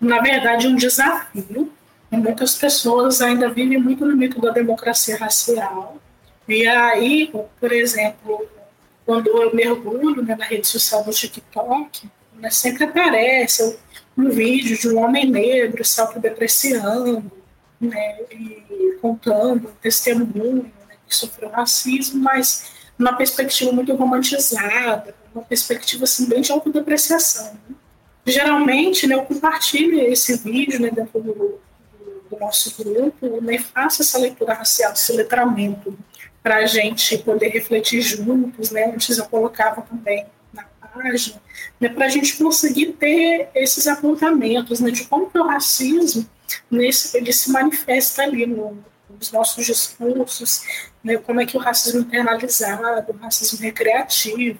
[0.01, 1.71] Na verdade, um desafio.
[2.11, 5.99] Muitas pessoas ainda vivem muito no mito da democracia racial.
[6.49, 8.49] E aí, por exemplo,
[9.05, 13.79] quando eu mergulho né, na rede social do TikTok, né, sempre aparece
[14.17, 17.31] um vídeo de um homem negro se autodepreciando,
[17.79, 26.05] né, e contando testemunho né, que sofreu racismo, mas numa perspectiva muito romantizada, uma perspectiva
[26.05, 27.53] assim, bem de autodepreciação.
[27.53, 27.77] Né?
[28.27, 31.59] Geralmente, né, eu compartilho esse vídeo né, dentro do,
[32.31, 35.97] do, nosso grupo, né, faço essa leitura racial, esse letramento,
[36.43, 38.71] para a gente poder refletir juntos.
[38.71, 38.93] Né?
[38.95, 41.41] Antes eu colocava também na página,
[41.81, 46.29] né, para a gente conseguir ter esses apontamentos né, de como que o racismo
[46.71, 50.63] nesse, ele se manifesta ali no, nos nossos discursos,
[51.03, 54.59] né, como é que o racismo internalizado, o racismo recreativo,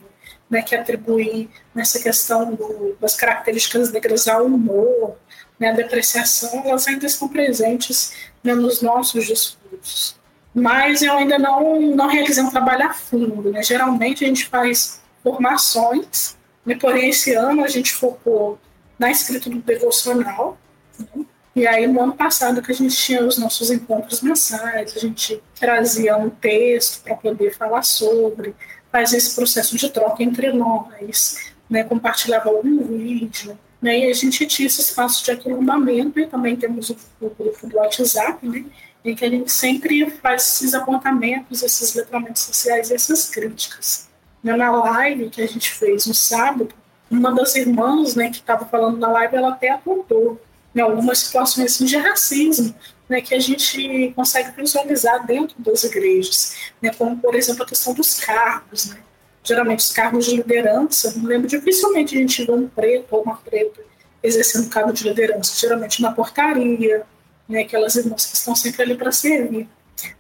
[0.51, 5.17] né, que atribui nessa questão do, das características negras ao humor,
[5.59, 10.17] né, a depreciação, elas ainda estão presentes né, nos nossos discursos.
[10.55, 13.51] Mas eu ainda não, não realizei um trabalho a fundo.
[13.51, 13.63] Né?
[13.63, 18.59] Geralmente a gente faz formações, né, porém esse ano a gente focou
[18.99, 20.59] na escrita do devocional,
[20.99, 21.25] né?
[21.59, 25.43] E aí, no ano passado, que a gente tinha os nossos encontros mensais, a gente
[25.59, 28.55] trazia um texto para poder falar sobre,
[28.91, 34.47] fazer esse processo de troca entre nós, né, compartilhava algum vídeo, né, e a gente
[34.47, 38.65] tinha esse espaço de aquilombamento, e também temos o, grupo do WhatsApp, né,
[39.05, 44.09] em que a gente sempre faz esses apontamentos, esses letramentos sociais e essas críticas.
[44.43, 46.69] Na live que a gente fez no sábado,
[47.11, 50.41] uma das irmãs né, que estava falando na live, ela até apontou
[50.75, 52.75] em algumas situações assim, de racismo
[53.09, 57.95] né, que a gente consegue visualizar dentro das igrejas, né, como, por exemplo, a questão
[57.95, 58.87] dos cargos.
[58.87, 58.99] Né?
[59.43, 63.37] Geralmente, os cargos de liderança, não lembro, dificilmente a gente vê um preto ou uma
[63.37, 63.81] preta
[64.23, 67.07] exercendo cargo de liderança, geralmente na portaria,
[67.49, 69.69] né, aquelas irmãs que estão sempre ali para servir.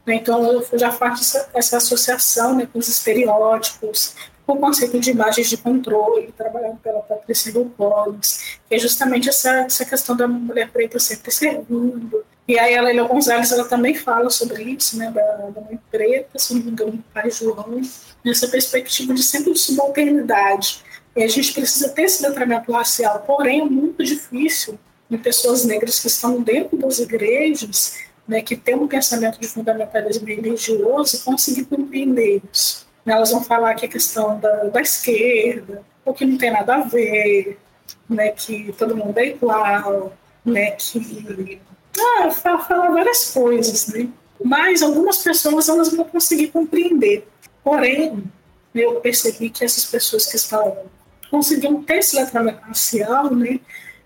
[0.06, 4.14] Então, eu já faço essa associação né, com os estereótipos,
[4.54, 9.84] o conceito de imagens de controle, trabalhado pela Patrícia Collins, que é justamente essa, essa
[9.84, 12.24] questão da mulher preta sempre servindo.
[12.48, 16.38] E aí a Leila Gonzalez ela também fala sobre isso, né, da, da mãe preta,
[16.38, 17.82] se não me engano, do pai João,
[18.24, 20.82] nessa perspectiva de sempre de subalternidade.
[21.14, 24.78] E a gente precisa ter esse letramento racial, porém é muito difícil
[25.10, 30.26] em pessoas negras que estão dentro das igrejas, né, que têm um pensamento de fundamentalismo
[30.26, 32.87] religioso, conseguir compreender isso.
[33.12, 36.80] Elas vão falar que a questão da, da esquerda, ou que não tem nada a
[36.80, 37.58] ver,
[38.08, 40.12] né, que todo mundo é igual,
[40.44, 41.60] né, que
[41.98, 44.08] ah, fala várias coisas, né?
[44.42, 47.26] Mas algumas pessoas elas vão conseguir compreender.
[47.64, 48.24] Porém,
[48.74, 50.76] eu percebi que essas pessoas que estavam
[51.30, 53.60] conseguindo ter esse letramento racial, né,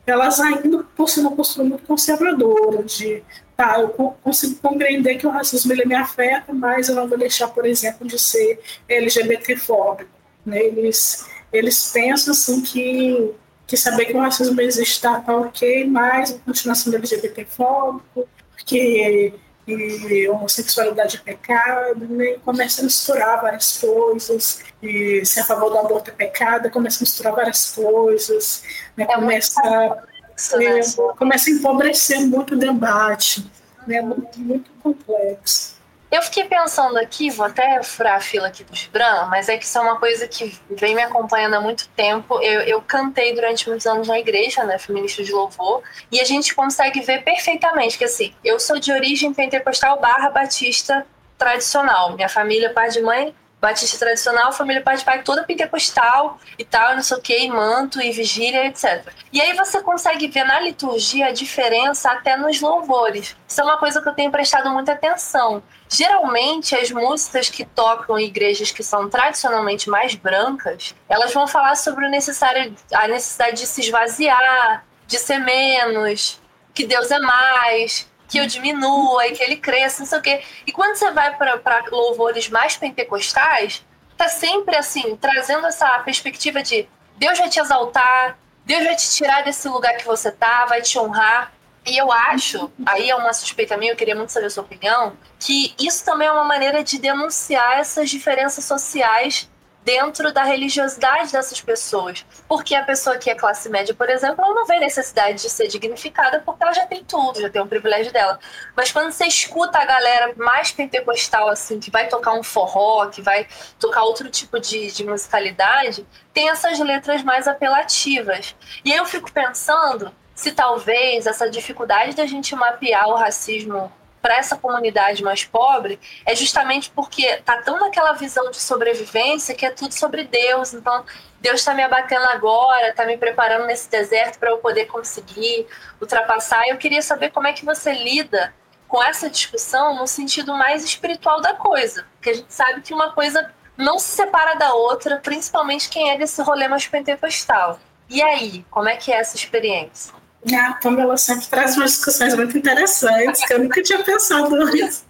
[0.07, 3.23] elas ainda possuem uma postura muito conservadora de
[3.57, 7.49] tá, eu consigo compreender que o racismo ele me afeta, mas eu não vou deixar,
[7.49, 10.11] por exemplo, de ser LGBTfóbico.
[10.45, 10.59] Né?
[10.65, 13.33] Eles, eles pensam assim que,
[13.67, 19.35] que saber que o racismo existe está tá ok, mas a continuação do LGBTfóbico, porque
[19.67, 22.37] e homossexualidade é pecado, né?
[22.45, 27.03] começa a misturar várias coisas, e ser a favor do aborto é pecado, começa a
[27.03, 28.65] misturar várias coisas,
[28.97, 29.07] né?
[29.09, 30.09] é começa
[30.51, 30.81] né?
[31.17, 33.45] Começa a empobrecer muito o debate,
[33.87, 34.01] né?
[34.01, 35.83] Muito, muito complexo.
[36.13, 39.65] Eu fiquei pensando aqui, vou até furar a fila aqui do Gibran, mas é que
[39.65, 42.39] isso é uma coisa que vem me acompanhando há muito tempo.
[42.43, 46.55] Eu, eu cantei durante muitos anos na igreja, né, feminista de louvor, e a gente
[46.55, 51.07] consegue ver perfeitamente que, assim, eu sou de origem pentecostal barra batista
[51.39, 52.15] tradicional.
[52.15, 56.97] Minha família, pai de mãe, batista tradicional, família pai de pai toda pentecostal e tal,
[56.97, 59.07] não sei o que, manto e vigília, etc.
[59.33, 63.37] E aí você consegue ver na liturgia a diferença até nos louvores.
[63.47, 65.63] Isso é uma coisa que eu tenho prestado muita atenção.
[65.89, 71.77] Geralmente, as músicas que tocam em igrejas que são tradicionalmente mais brancas, elas vão falar
[71.77, 76.43] sobre o necessário, a necessidade de se esvaziar, de ser menos,
[76.75, 80.43] que Deus é mais, que eu diminua e que ele cresça, não sei o quê.
[80.67, 83.85] E quando você vai para louvores mais pentecostais,
[84.17, 89.45] tá sempre assim, trazendo essa perspectiva de Deus vai te exaltar, Deus vai te tirar
[89.45, 91.53] desse lugar que você tá, vai te honrar.
[91.85, 95.15] E eu acho, aí é uma suspeita minha, eu queria muito saber a sua opinião,
[95.39, 99.51] que isso também é uma maneira de denunciar essas diferenças sociais
[99.85, 102.25] dentro da religiosidade dessas pessoas.
[102.49, 105.69] Porque a pessoa que é classe média, por exemplo, ela não vê necessidade de ser
[105.69, 108.39] dignificada porque ela já tem tudo, já tem um privilégio dela.
[108.77, 113.21] Mas quando você escuta a galera mais pentecostal, assim, que vai tocar um forró, que
[113.21, 113.47] vai
[113.79, 118.55] tocar outro tipo de, de musicalidade, tem essas letras mais apelativas.
[118.85, 123.93] E aí eu fico pensando se talvez essa dificuldade da gente mapear o racismo
[124.23, 129.67] para essa comunidade mais pobre é justamente porque tá tão naquela visão de sobrevivência que
[129.67, 130.73] é tudo sobre Deus.
[130.73, 131.05] Então,
[131.41, 135.67] Deus está me abatendo agora, está me preparando nesse deserto para eu poder conseguir
[136.01, 136.69] ultrapassar.
[136.69, 138.55] Eu queria saber como é que você lida
[138.87, 143.11] com essa discussão no sentido mais espiritual da coisa, porque a gente sabe que uma
[143.13, 147.81] coisa não se separa da outra, principalmente quem é desse rolê mais pentecostal.
[148.09, 150.22] E aí, como é que é essa experiência?
[150.51, 155.05] A Pamela sempre traz umas discussões muito interessantes que eu nunca tinha pensado nisso.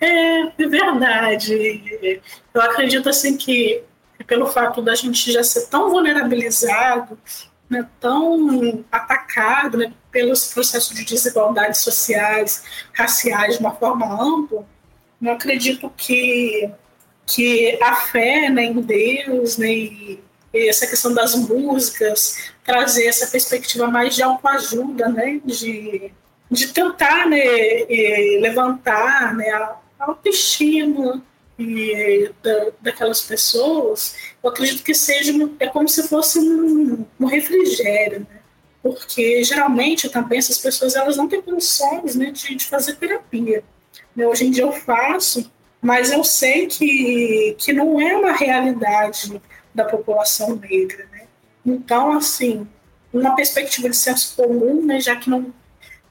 [0.00, 2.20] É, é verdade.
[2.52, 3.82] Eu acredito assim que
[4.26, 7.18] pelo fato da gente já ser tão vulnerabilizado,
[7.68, 14.66] né, tão atacado né, pelos processos de desigualdades sociais, raciais de uma forma ampla,
[15.20, 16.70] eu acredito que,
[17.26, 20.20] que a fé né, em Deus né, e
[20.54, 26.12] essa questão das músicas, trazer essa perspectiva mais de autoajuda, né, de,
[26.50, 27.42] de tentar né,
[28.40, 31.22] levantar né, a autoestima
[31.58, 38.20] e, da, daquelas pessoas, eu acredito que seja é como se fosse um, um refrigério,
[38.20, 38.40] né?
[38.82, 43.62] porque geralmente também essas pessoas elas não têm condições né, de, de fazer terapia.
[44.14, 44.26] Né?
[44.26, 49.40] Hoje em dia eu faço, mas eu sei que, que não é uma realidade
[49.74, 51.08] da população negra.
[51.64, 52.66] Então, assim,
[53.12, 55.52] uma perspectiva de senso comum, né, já que não,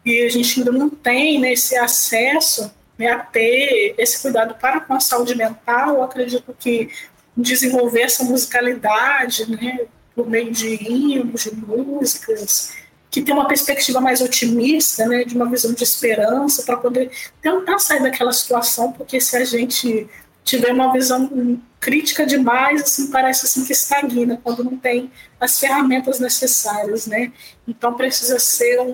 [0.06, 4.80] e a gente ainda não tem né, esse acesso né, a ter esse cuidado para
[4.82, 6.90] com a saúde mental, acredito que
[7.36, 9.86] desenvolver essa musicalidade né,
[10.16, 12.74] por meio de hinos, de músicas,
[13.10, 17.80] que tem uma perspectiva mais otimista, né, de uma visão de esperança, para poder tentar
[17.80, 20.08] sair daquela situação, porque se a gente
[20.52, 26.20] tiver uma visão crítica demais, assim, parece assim que estagna quando não tem as ferramentas
[26.20, 27.32] necessárias, né?
[27.66, 28.92] Então precisa ser um,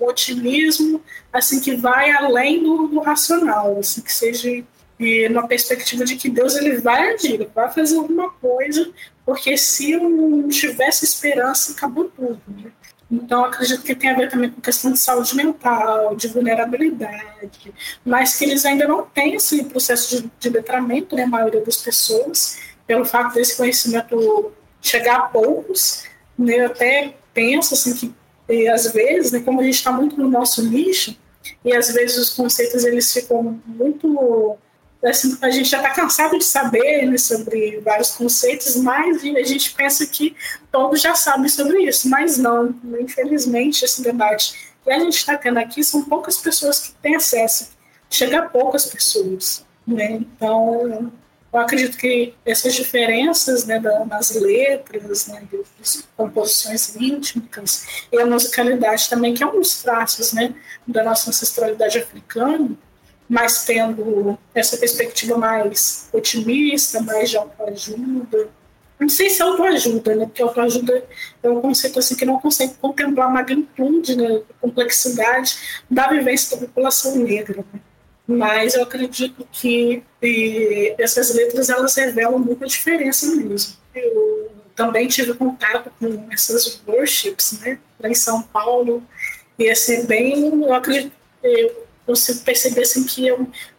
[0.00, 1.00] um otimismo
[1.32, 4.50] assim que vai além do, do, racional, assim que seja
[5.00, 8.90] e perspectiva de que Deus ele vai agir, vai fazer alguma coisa,
[9.24, 12.40] porque se eu não tivesse esperança, acabou tudo.
[12.48, 12.72] Né?
[13.10, 17.72] Então, acredito que tem a ver também com questão de saúde mental, de vulnerabilidade,
[18.04, 21.76] mas que eles ainda não têm esse processo de, de letramento, né, a maioria das
[21.76, 24.52] pessoas, pelo fato desse conhecimento
[24.82, 26.04] chegar a poucos.
[26.38, 28.14] Né, eu até penso assim, que,
[28.48, 31.16] e, às vezes, né, como a gente está muito no nosso nicho,
[31.64, 34.58] e às vezes os conceitos eles ficam muito assim,
[35.02, 40.04] a gente já está cansado de saber né, sobre vários conceitos, mas a gente pensa
[40.06, 40.34] que
[40.72, 45.58] todos já sabem sobre isso, mas não, infelizmente, esse debate que a gente está tendo
[45.58, 47.70] aqui são poucas pessoas que têm acesso,
[48.10, 49.64] chega a poucas pessoas.
[49.86, 50.14] Né?
[50.14, 51.12] Então,
[51.52, 53.80] eu acredito que essas diferenças né,
[54.34, 55.42] letras, né,
[55.78, 60.54] das composições rítmicas e a musicalidade também, que é um dos traços né,
[60.86, 62.76] da nossa ancestralidade africana,
[63.28, 68.48] mas tendo essa perspectiva mais otimista, mais de autoajuda.
[68.98, 70.24] Não sei se é autoajuda, né?
[70.24, 71.04] Porque autoajuda
[71.42, 74.42] é um conceito assim que não consegue contemplar a magnitude, né?
[74.50, 75.56] a complexidade
[75.88, 77.64] da vivência da população negra.
[77.72, 77.80] Né?
[78.26, 80.02] Mas eu acredito que
[80.98, 83.74] essas letras elas revelam muita diferença mesmo.
[83.94, 87.78] Eu também tive contato com essas worships, né?
[88.00, 89.02] Lá em São Paulo.
[89.58, 91.12] E assim, bem, eu acredito,
[91.42, 93.36] eu você perceber assim, que é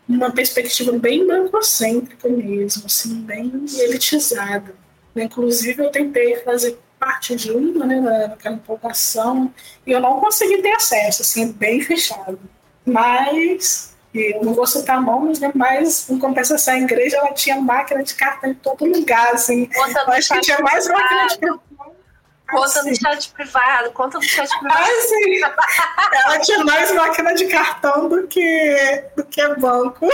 [0.08, 4.74] uma perspectiva bem brancocêntrica mesmo, assim, bem elitizada.
[5.16, 9.54] Inclusive, eu tentei fazer parte de uma, né, naquela empolgação,
[9.86, 12.40] e eu não consegui ter acesso, assim, bem fechado.
[12.86, 18.04] Mas, eu não vou citar nomes, né, mas, em compensação, a igreja ela tinha máquina
[18.04, 19.70] de cartão em todo lugar, assim.
[19.74, 21.69] eu acho que tinha mais máquina de cartão
[22.50, 24.82] Conta no chat privado, conta no chat privado.
[24.82, 25.42] Ah, sim.
[26.26, 30.08] Ela tinha mais máquina de cartão do que, do que banco.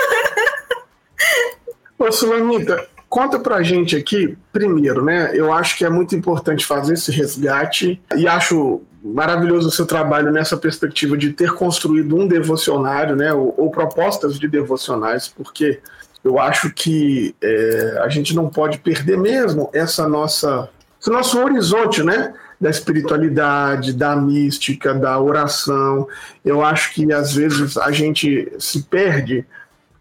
[1.97, 5.31] Ô, Sulamita, conta pra gente aqui, primeiro, né?
[5.33, 10.31] Eu acho que é muito importante fazer esse resgate e acho maravilhoso o seu trabalho
[10.31, 13.31] nessa perspectiva de ter construído um devocionário, né?
[13.33, 15.79] Ou, ou propostas de devocionais, porque
[16.23, 20.67] eu acho que é, a gente não pode perder mesmo essa nossa
[21.05, 22.33] esse nosso horizonte, né?
[22.59, 26.07] Da espiritualidade, da mística, da oração.
[26.43, 29.45] Eu acho que às vezes a gente se perde,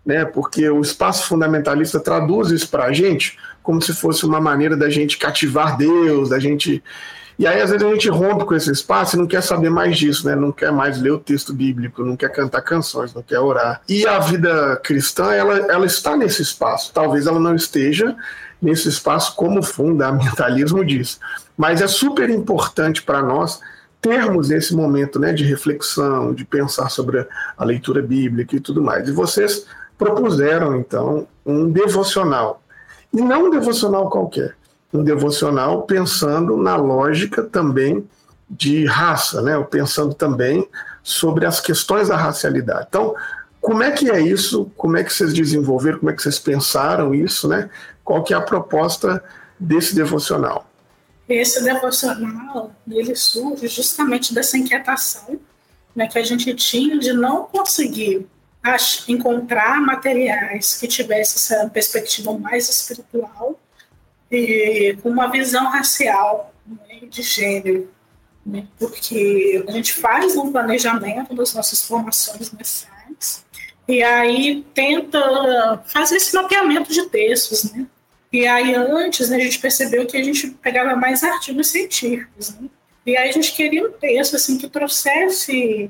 [0.05, 0.24] né?
[0.24, 4.90] Porque o espaço fundamentalista traduz isso para a gente como se fosse uma maneira da
[4.90, 6.82] gente cativar Deus, da gente.
[7.38, 9.96] E aí, às vezes, a gente rompe com esse espaço e não quer saber mais
[9.98, 10.36] disso, né?
[10.36, 13.80] Não quer mais ler o texto bíblico, não quer cantar canções, não quer orar.
[13.88, 16.92] E a vida cristã, ela, ela está nesse espaço.
[16.92, 18.14] Talvez ela não esteja
[18.65, 21.21] nesse espaço, como fundamentalismo diz.
[21.57, 23.61] Mas é super importante para nós
[24.01, 29.09] termos esse momento né, de reflexão, de pensar sobre a leitura bíblica e tudo mais.
[29.09, 32.62] E vocês propuseram, então, um devocional.
[33.12, 34.57] E não um devocional qualquer,
[34.93, 38.07] um devocional pensando na lógica também
[38.51, 39.59] de raça, né?
[39.71, 40.69] pensando também
[41.03, 42.87] sobre as questões da racialidade.
[42.89, 43.15] Então,
[43.61, 44.71] como é que é isso?
[44.77, 45.99] Como é que vocês desenvolveram?
[45.99, 47.71] Como é que vocês pensaram isso, né?
[48.05, 49.24] Qual que é a proposta
[49.59, 50.66] desse devocional?
[51.28, 55.40] Esse devocional, ele surge justamente dessa inquietação
[55.96, 58.26] né, que a gente tinha de não conseguir
[59.07, 63.61] encontrar materiais que tivessem essa perspectiva mais espiritual
[64.30, 67.90] e com uma visão racial né, de gênero,
[68.44, 73.44] né, porque a gente faz um planejamento das nossas formações mensais
[73.86, 77.86] e aí tenta fazer esse mapeamento de textos, né,
[78.35, 82.53] e aí, antes, né, a gente percebeu que a gente pegava mais artigos científicos.
[82.59, 82.68] Né?
[83.07, 85.89] E aí, a gente queria um texto assim, que trouxesse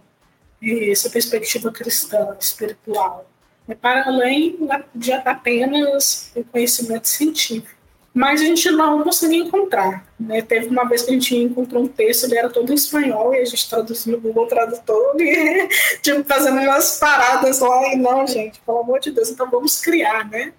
[0.93, 3.27] essa perspectiva cristã, espiritual,
[3.67, 4.59] né, para além
[4.95, 7.81] de apenas o conhecimento científico.
[8.13, 10.07] Mas a gente não conseguia encontrar.
[10.21, 10.43] Né?
[10.43, 13.39] Teve uma vez que a gente encontrou um texto, ele era todo em espanhol, e
[13.39, 15.67] a gente traduziu no Google Tradutor, e
[16.03, 20.29] tipo, fazendo umas paradas lá, e não, gente, pelo amor de Deus, então vamos criar,
[20.29, 20.53] né?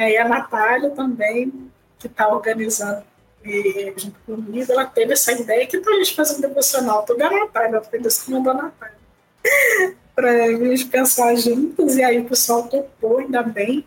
[0.00, 3.04] É, e a Natália também, que está organizando
[3.44, 7.04] e, junto comigo, ela teve essa ideia que então a gente faz um devocional.
[7.04, 8.96] Toda a Natália, foi Deus que mandou a Natália.
[10.16, 13.84] para a gente pensar juntos, e aí o pessoal topou, ainda bem.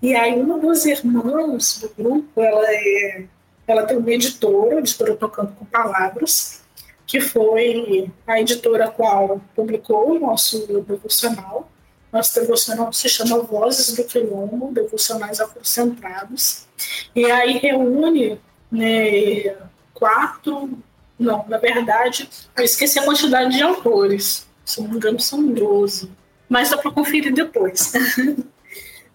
[0.00, 3.24] E aí uma das irmãs do grupo, ela, é,
[3.66, 6.62] ela tem uma editora, editora Tocando com Palavras,
[7.06, 11.70] que foi a editora qual publicou o nosso devocional.
[12.12, 16.66] Nosso devocional se chama Vozes do Quilombo, devocionais afrocentrados.
[17.14, 18.40] E aí reúne
[18.70, 19.56] né,
[19.94, 20.78] quatro,
[21.18, 26.10] não, na verdade, eu esqueci a quantidade de autores, se não me engano são 12,
[26.48, 27.92] mas dá para conferir depois.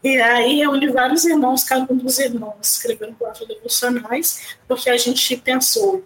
[0.04, 5.36] E aí onde vários irmãos, cada um dos irmãos, escreveram quatro devocionais, porque a gente
[5.38, 6.04] pensou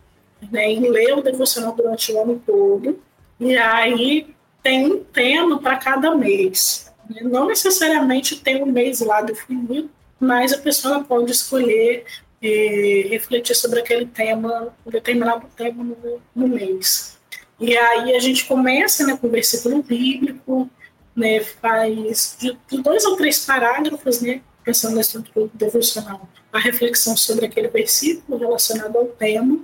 [0.49, 2.97] né, em ler o devocional durante o ano todo,
[3.37, 6.91] e aí tem um tema para cada mês.
[7.09, 7.21] Né?
[7.23, 9.89] Não necessariamente tem um mês lá definido,
[10.19, 12.05] mas a pessoa pode escolher
[12.41, 17.17] e refletir sobre aquele tema, um determinado tema no, no mês.
[17.59, 20.69] E aí a gente começa né, com o versículo bíblico,
[21.15, 27.17] né, faz de, de dois ou três parágrafos, né, pensando na estrutura devocional, a reflexão
[27.17, 29.59] sobre aquele versículo relacionado ao tema,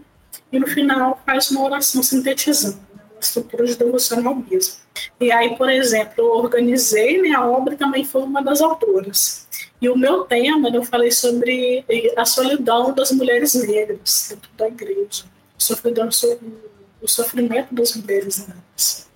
[0.51, 2.84] e no final faz uma oração sintetizando,
[3.25, 3.77] né, estrutura de
[4.49, 4.75] mesmo.
[5.19, 9.47] E aí, por exemplo, eu organizei, né, a obra também foi uma das autoras.
[9.81, 11.83] E o meu tema, eu falei sobre
[12.15, 15.25] a solidão das mulheres negras dentro da igreja,
[17.01, 19.07] o sofrimento das mulheres negras.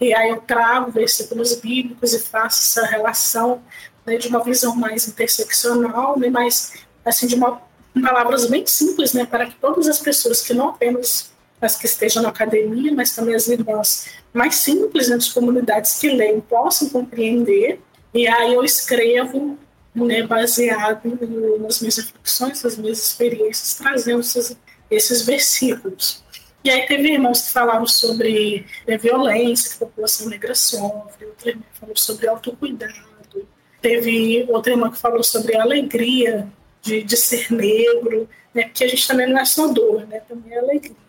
[0.00, 3.62] E aí eu trago versículos bíblicos e faço essa relação
[4.06, 7.68] né, de uma visão mais interseccional, né, mas assim de uma
[8.00, 12.22] palavras bem simples, né, para que todas as pessoas que não apenas as que estejam
[12.22, 17.80] na academia, mas também as irmãs mais simples né, das comunidades que leem possam compreender.
[18.14, 19.58] E aí eu escrevo
[19.94, 21.18] né, baseado
[21.60, 24.56] nas minhas reflexões, nas minhas experiências, trazendo esses,
[24.90, 26.22] esses versículos.
[26.64, 31.48] E aí teve irmãos que falaram sobre né, violência que a população negra sofre, outro
[31.48, 33.48] irmão falou sobre autocuidado,
[33.80, 36.48] teve outra irmã que falou sobre a alegria
[36.82, 40.52] de, de ser negro, né, porque a gente também não é só dor, né, também
[40.52, 41.07] é alegria.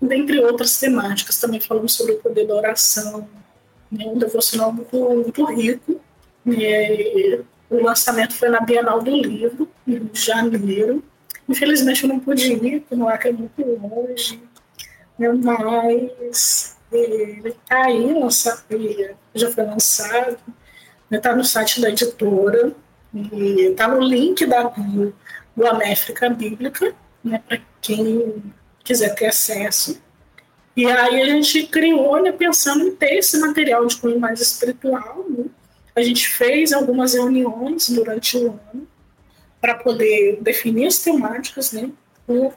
[0.00, 3.28] Dentre outras temáticas, também falamos sobre o poder da oração,
[3.90, 6.00] né, um devocional muito, muito rico,
[6.44, 11.02] né, o lançamento foi na Bienal do Livro, em janeiro.
[11.48, 14.40] Infelizmente eu não pude ir, porque o Acre é muito longe.
[15.18, 15.28] Né?
[15.32, 18.14] Mas ele está aí,
[19.34, 20.38] já foi lançado,
[21.10, 21.36] está né?
[21.36, 22.72] no site da editora,
[23.14, 24.72] está no link da
[25.56, 26.94] do Améfrica Bíblica,
[27.24, 28.52] né, para quem
[28.86, 30.00] quiser ter acesso.
[30.76, 35.24] E aí a gente criou, né, pensando em ter esse material de cunho mais espiritual,
[35.28, 35.46] né,
[35.94, 38.86] a gente fez algumas reuniões durante o ano
[39.60, 41.90] para poder definir as temáticas, né?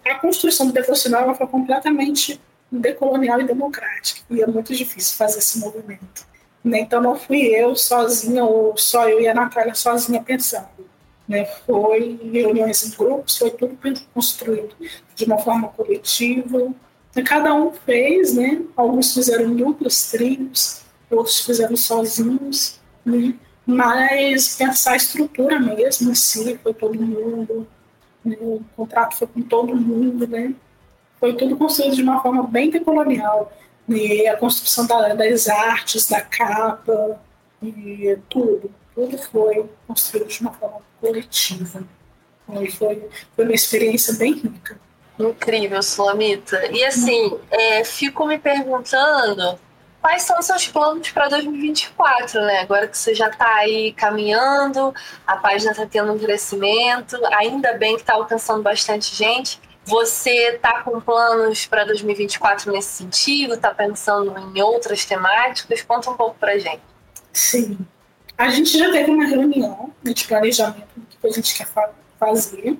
[0.04, 2.40] A construção do devocional foi completamente
[2.72, 6.28] decolonial e democrática, e é muito difícil fazer esse movimento.
[6.64, 6.82] Né?
[6.82, 10.89] Então não fui eu sozinha, ou só eu e a Natália sozinha pensando.
[11.30, 11.46] Né?
[11.46, 13.78] Foi reuniões em grupos, foi tudo
[14.14, 14.76] construído
[15.16, 16.74] de uma forma coletiva.
[17.24, 18.64] Cada um fez, né?
[18.76, 23.36] alguns fizeram duplos, trios, outros fizeram sozinhos né?
[23.66, 27.68] mas pensar a estrutura mesmo, assim, foi todo mundo,
[28.26, 28.36] né?
[28.42, 30.56] o contrato foi com todo mundo, né?
[31.20, 33.52] Foi tudo construído de uma forma bem decolonial.
[33.88, 34.28] Né?
[34.28, 37.20] A construção da, das artes, da capa,
[37.62, 41.84] e tudo, tudo foi construído de uma forma coletiva.
[42.78, 44.80] Foi, foi uma experiência bem rica.
[45.20, 46.66] Incrível, Sulamita.
[46.72, 49.60] E assim, é, fico me perguntando
[50.02, 52.60] quais são os seus planos para 2024, né?
[52.60, 54.94] Agora que você já está aí caminhando,
[55.28, 59.60] a página está tendo um crescimento, ainda bem que está alcançando bastante gente.
[59.84, 63.56] Você está com planos para 2024 nesse sentido?
[63.56, 65.82] Está pensando em outras temáticas?
[65.82, 66.82] Conta um pouco para gente.
[67.34, 67.78] Sim.
[68.40, 71.68] A gente já teve uma reunião de planejamento do que a gente quer
[72.18, 72.78] fazer.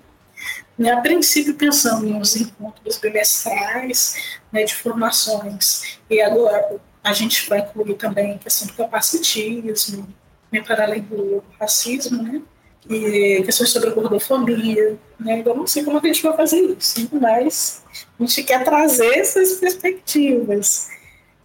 [0.78, 6.00] Né, a princípio, pensando nos encontros bimestrais né, de formações.
[6.10, 10.08] E agora, a gente vai incluir também a questão do capacitismo,
[10.50, 12.42] né, para além do racismo, né?
[12.90, 15.44] E questões sobre gordofobia, né?
[15.46, 17.84] Eu não sei como a gente vai fazer isso, mas
[18.18, 20.88] a gente quer trazer essas perspectivas.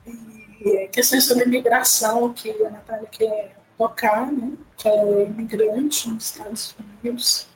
[0.06, 4.52] E questões sobre imigração, que a Natália quer tocar, né?
[4.76, 7.46] Que é imigrante nos Estados Unidos,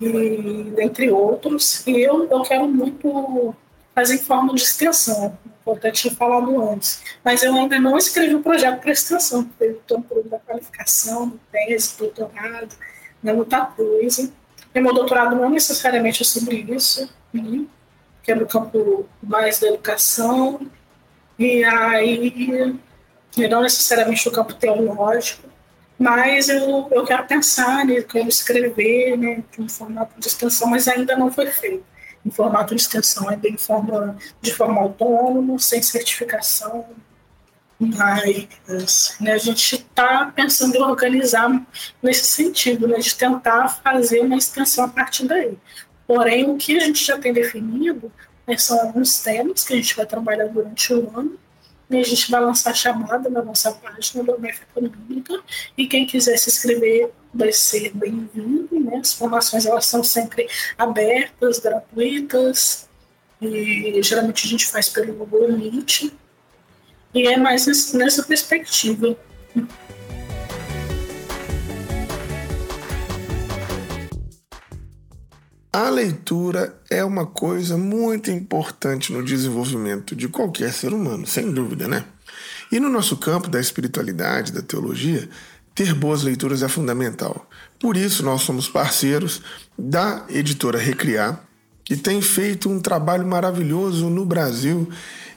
[0.00, 1.86] e dentre outros.
[1.86, 3.54] E eu, eu quero muito
[3.94, 7.02] fazer em forma de extensão, importante tinha falado antes.
[7.24, 10.38] Mas eu ainda não escrevi o um projeto para extensão, porque eu estou no da
[10.38, 12.74] qualificação, tese, doutorado,
[13.22, 14.30] né, muita coisa.
[14.74, 17.64] E meu doutorado não necessariamente é sobre isso, né,
[18.22, 20.60] que é no campo mais da educação,
[21.38, 22.78] e aí
[23.50, 25.45] não necessariamente no campo teológico,
[25.98, 30.86] mas eu, eu quero pensar, né, quero escrever né, de um formato de extensão, mas
[30.86, 31.84] ainda não foi feito
[32.24, 36.84] em formato de extensão, ainda em forma, de forma autônoma, sem certificação.
[37.78, 41.48] Mas né, a gente está pensando em organizar
[42.02, 45.56] nesse sentido, né, de tentar fazer uma extensão a partir daí.
[46.06, 48.10] Porém, o que a gente já tem definido
[48.46, 51.38] né, são alguns temas que a gente vai trabalhar durante o ano,
[51.88, 55.40] E a gente vai lançar chamada na nossa página da Méfica Bíblica.
[55.78, 58.68] E quem quiser se inscrever vai ser bem-vindo.
[58.80, 58.96] Né?
[58.96, 62.88] As formações elas são sempre abertas, gratuitas.
[63.40, 66.12] E geralmente a gente faz pelo Google Meet.
[67.14, 69.16] E é mais nessa perspectiva.
[75.78, 81.86] A leitura é uma coisa muito importante no desenvolvimento de qualquer ser humano, sem dúvida,
[81.86, 82.06] né?
[82.72, 85.28] E no nosso campo da espiritualidade, da teologia,
[85.74, 87.46] ter boas leituras é fundamental.
[87.78, 89.42] Por isso, nós somos parceiros
[89.78, 91.44] da editora Recriar,
[91.84, 94.88] que tem feito um trabalho maravilhoso no Brasil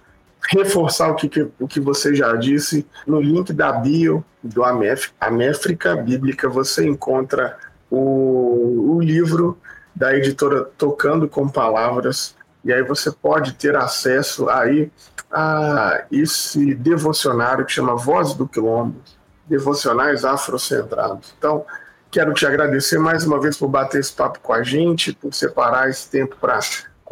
[0.50, 6.50] reforçar o que, o que você já disse, no link da bio do Améfrica Bíblica
[6.50, 7.58] você encontra
[7.90, 9.58] o, o livro
[9.96, 14.92] da editora Tocando com Palavras, e aí você pode ter acesso aí
[15.32, 19.02] a esse devocionário que chama Voz do Quilombo,
[19.48, 21.34] Devocionais Afrocentrados.
[21.38, 21.66] Então,
[22.10, 25.90] quero te agradecer mais uma vez por bater esse papo com a gente, por separar
[25.90, 26.60] esse tempo para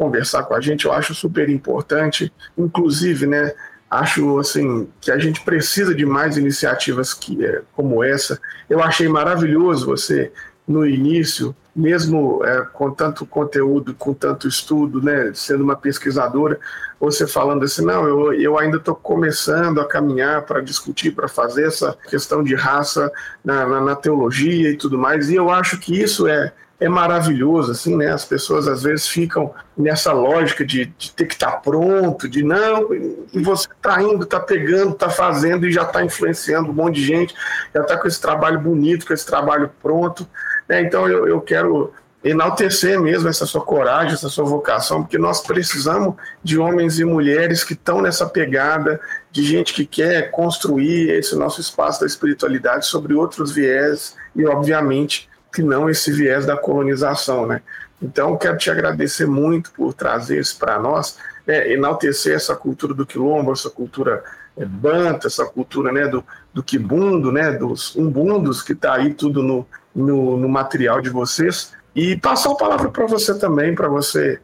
[0.00, 2.32] conversar com a gente, eu acho super importante.
[2.56, 3.52] Inclusive, né,
[3.90, 8.40] acho assim que a gente precisa de mais iniciativas que, é, como essa.
[8.70, 10.32] Eu achei maravilhoso você
[10.66, 16.58] no início, mesmo é, com tanto conteúdo, com tanto estudo, né, sendo uma pesquisadora,
[16.98, 21.66] você falando assim, não, eu, eu ainda estou começando a caminhar para discutir, para fazer
[21.66, 23.12] essa questão de raça
[23.44, 27.72] na, na, na teologia e tudo mais, e eu acho que isso é é maravilhoso,
[27.72, 28.10] assim, né?
[28.10, 32.42] As pessoas às vezes ficam nessa lógica de, de ter que estar tá pronto, de
[32.42, 36.96] não, e você está indo, está pegando, está fazendo e já está influenciando um monte
[36.96, 37.34] de gente,
[37.74, 40.26] já está com esse trabalho bonito, com esse trabalho pronto.
[40.66, 40.80] Né?
[40.80, 41.92] Então eu, eu quero
[42.24, 47.64] enaltecer mesmo essa sua coragem, essa sua vocação, porque nós precisamos de homens e mulheres
[47.64, 49.00] que estão nessa pegada,
[49.30, 55.29] de gente que quer construir esse nosso espaço da espiritualidade sobre outros viés e, obviamente,
[55.52, 57.62] que não esse viés da colonização, né?
[58.02, 61.70] Então, quero te agradecer muito por trazer isso para nós, né?
[61.70, 64.24] enaltecer essa cultura do quilombo, essa cultura
[64.56, 69.42] é, banta, essa cultura né, do, do quibundo, né, dos umbundos, que está aí tudo
[69.42, 74.40] no, no, no, material de vocês, e passar a palavra para você também, para você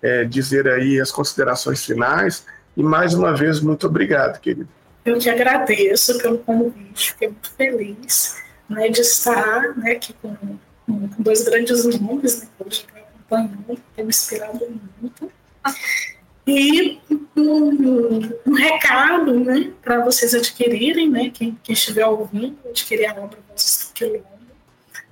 [0.00, 2.46] é, dizer aí as considerações finais,
[2.76, 4.68] e mais uma vez, muito obrigado, querido.
[5.04, 10.34] Eu te agradeço pelo convite, fiquei muito feliz né, de estar né, aqui com,
[10.86, 15.32] com dois grandes nomes, né, que hoje me acompanhou, tem me inspirado muito.
[16.46, 17.00] E
[17.36, 23.38] um, um recado né, para vocês adquirirem, né, quem, quem, estiver ouvindo, adquirir a obra
[23.48, 24.24] Vozes do Quilombo,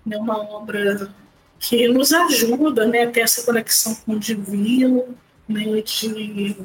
[0.07, 1.13] né, uma obra
[1.59, 5.17] que nos ajuda né, a ter essa conexão com o divino,
[5.49, 6.57] né, de,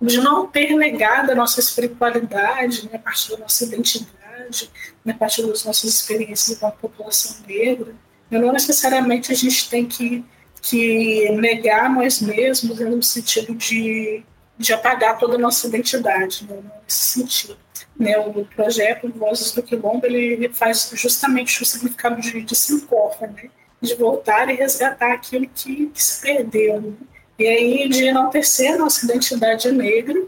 [0.00, 4.70] de não ter negado a nossa espiritualidade, né, a partir da nossa identidade grande,
[5.04, 7.94] né, a partir das nossas experiências com a população negra.
[8.30, 10.24] E não necessariamente a gente tem que,
[10.62, 14.22] que negar nós mesmos né, no sentido de,
[14.56, 17.58] de apagar toda a nossa identidade, né, nesse sentido.
[17.98, 23.50] Né, o projeto Vozes do Quilombo ele faz justamente o significado de, de Sincofa, né,
[23.80, 26.80] de voltar e resgatar aquilo que, que se perdeu.
[26.80, 26.92] Né,
[27.38, 30.20] e aí de enaltecer a nossa identidade negra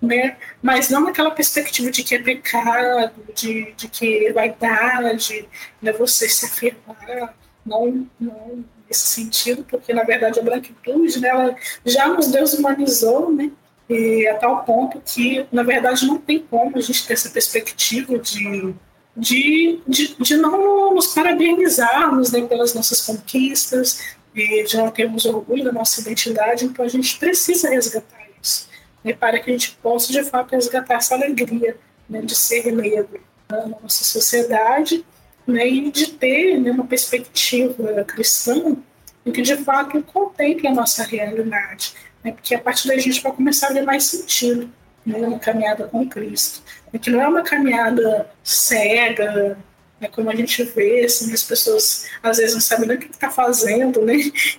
[0.00, 0.36] né?
[0.62, 5.48] mas não naquela perspectiva de que é pecado, de, de que é vaidade,
[5.82, 5.92] né?
[5.92, 7.34] você se afirmar,
[7.66, 13.50] não, não nesse sentido, porque na verdade a branquitude né, ela já nos deshumanizou, né?
[13.88, 18.18] E a tal ponto que, na verdade, não tem como a gente ter essa perspectiva
[18.18, 18.74] de,
[19.16, 24.02] de, de, de não nos parabenizarmos né, pelas nossas conquistas,
[24.34, 28.68] de não termos orgulho da nossa identidade, então a gente precisa resgatar isso
[29.04, 31.76] né, para que a gente possa, de fato, resgatar essa alegria
[32.08, 33.20] né, de ser negro
[33.50, 35.04] né, na nossa sociedade
[35.46, 38.76] né, e de ter né, uma perspectiva cristã
[39.24, 41.94] em que, de fato, contemple a nossa realidade.
[42.22, 44.70] Né, porque a partir daí a gente vai começar a ver mais sentido
[45.04, 46.62] né, na caminhada com Cristo.
[46.92, 49.58] É que não é uma caminhada cega,
[50.00, 53.10] É como a gente vê, assim, as pessoas às vezes não sabem nem o que
[53.10, 54.14] está fazendo, né?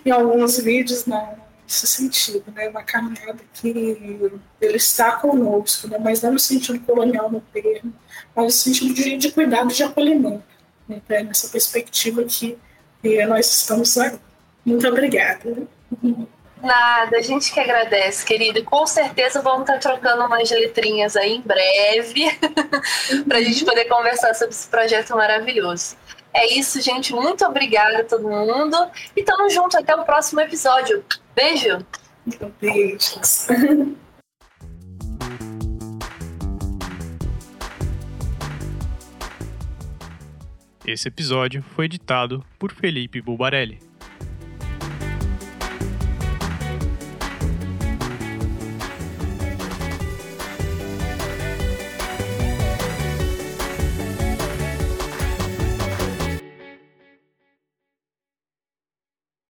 [0.06, 1.38] Em alguns vídeos, não,
[1.70, 2.68] nesse sentido, né?
[2.68, 3.70] Uma caminhada que
[4.60, 6.00] ele está conosco, né?
[6.00, 7.94] Mas não no sentido colonial no termo,
[8.36, 10.44] mas no sentido de, de cuidado, de acolhimento,
[10.88, 11.00] né?
[11.08, 12.58] nessa perspectiva que,
[13.28, 14.20] nós estamos aí.
[14.66, 15.68] Muito obrigada.
[16.62, 18.64] Nada, a gente que agradece, querido.
[18.66, 22.26] Com certeza vamos estar trocando umas letrinhas aí em breve
[23.30, 25.96] para a gente poder conversar sobre esse projeto maravilhoso.
[26.34, 27.14] É isso, gente.
[27.14, 28.76] Muito obrigada a todo mundo.
[29.16, 31.04] E tamo junto até o próximo episódio.
[31.36, 31.86] Beijo.
[32.62, 33.48] Beijos.
[40.86, 43.89] Esse episódio foi editado por Felipe Bulbarelli.